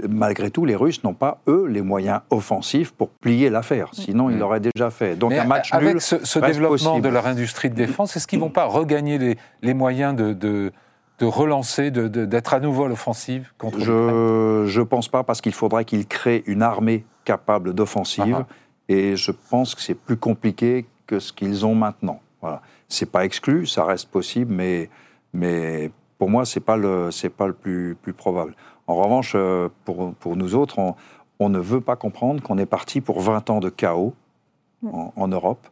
[0.09, 3.91] malgré tout, les Russes n'ont pas, eux, les moyens offensifs pour plier l'affaire.
[3.93, 4.39] Sinon, ils mm.
[4.41, 5.15] l'auraient déjà fait.
[5.15, 8.45] Donc, un match avec ce, ce développement de leur industrie de défense, est-ce qu'ils ne
[8.47, 10.73] vont pas regagner les, les moyens de, de
[11.21, 15.85] de relancer, d'être à nouveau à l'offensive contre Je ne pense pas, parce qu'il faudrait
[15.85, 18.55] qu'il crée une armée capable d'offensive, ah ah.
[18.89, 22.21] et je pense que c'est plus compliqué que ce qu'ils ont maintenant.
[22.41, 22.63] Voilà.
[22.89, 24.89] C'est pas exclu, ça reste possible, mais,
[25.35, 28.55] mais pour moi, c'est pas le, c'est pas le plus, plus probable.
[28.87, 30.95] En revanche, euh, pour, pour nous autres, on,
[31.39, 34.15] on, ne veut pas comprendre qu'on est parti pour 20 ans de chaos
[34.91, 35.69] en, en Europe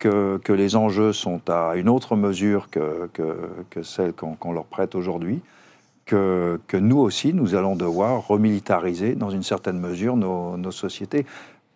[0.00, 5.40] que, les enjeux sont à une autre mesure que, que, celle qu'on leur prête aujourd'hui,
[6.06, 11.24] que, que, nous aussi, nous allons devoir remilitariser dans une certaine mesure nos, nos sociétés.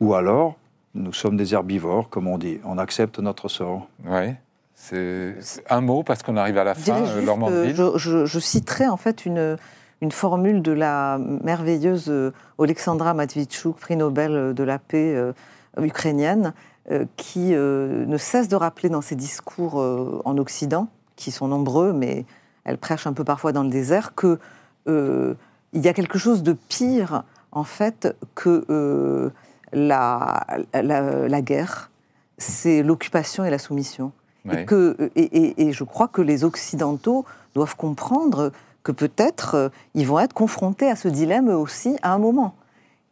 [0.01, 0.57] Ou alors,
[0.95, 3.89] nous sommes des herbivores, comme on dit, on accepte notre sort.
[4.05, 4.33] Oui.
[4.75, 5.37] C'est
[5.71, 9.25] un mot parce qu'on arrive à la fin, euh, je, je, je, citerai en fait
[9.25, 9.57] une,
[10.03, 15.33] une formule de la merveilleuse euh, Alexandra Matvichuk, prix Nobel de la paix euh,
[15.81, 16.74] ukrainienne, euh,
[17.17, 21.93] qui euh, ne cesse de rappeler dans ses discours euh, en Occident, qui sont nombreux,
[21.93, 22.25] mais
[22.65, 24.39] elle prêche un peu parfois dans le désert, que
[24.87, 29.33] il y a quelque chose de pire, en fait, que
[29.73, 31.91] la, la, guerre,
[32.37, 34.13] c'est l'occupation et la soumission.
[34.53, 37.25] Et, que, et, et, je crois que les Occidentaux
[37.55, 42.55] doivent comprendre que peut-être ils vont être confrontés à ce dilemme aussi à un moment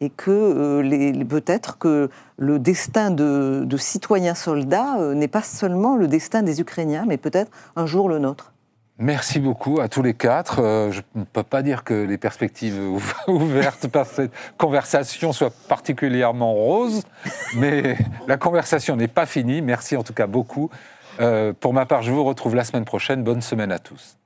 [0.02, 6.08] et que euh, peut-être que le destin de, citoyens soldats euh, n'est pas seulement le
[6.08, 8.52] destin des Ukrainiens, mais peut-être un jour le nôtre.
[8.98, 10.58] Merci beaucoup à tous les quatre.
[10.58, 12.80] Euh, je ne peux pas dire que les perspectives
[13.28, 17.04] ouvertes par cette conversation soient particulièrement roses,
[17.56, 17.96] mais
[18.26, 19.62] la conversation n'est pas finie.
[19.62, 20.68] Merci en tout cas beaucoup.
[21.60, 23.22] pour ma part, je vous retrouve la semaine prochaine.
[23.22, 24.16] Bonne semaine à tous.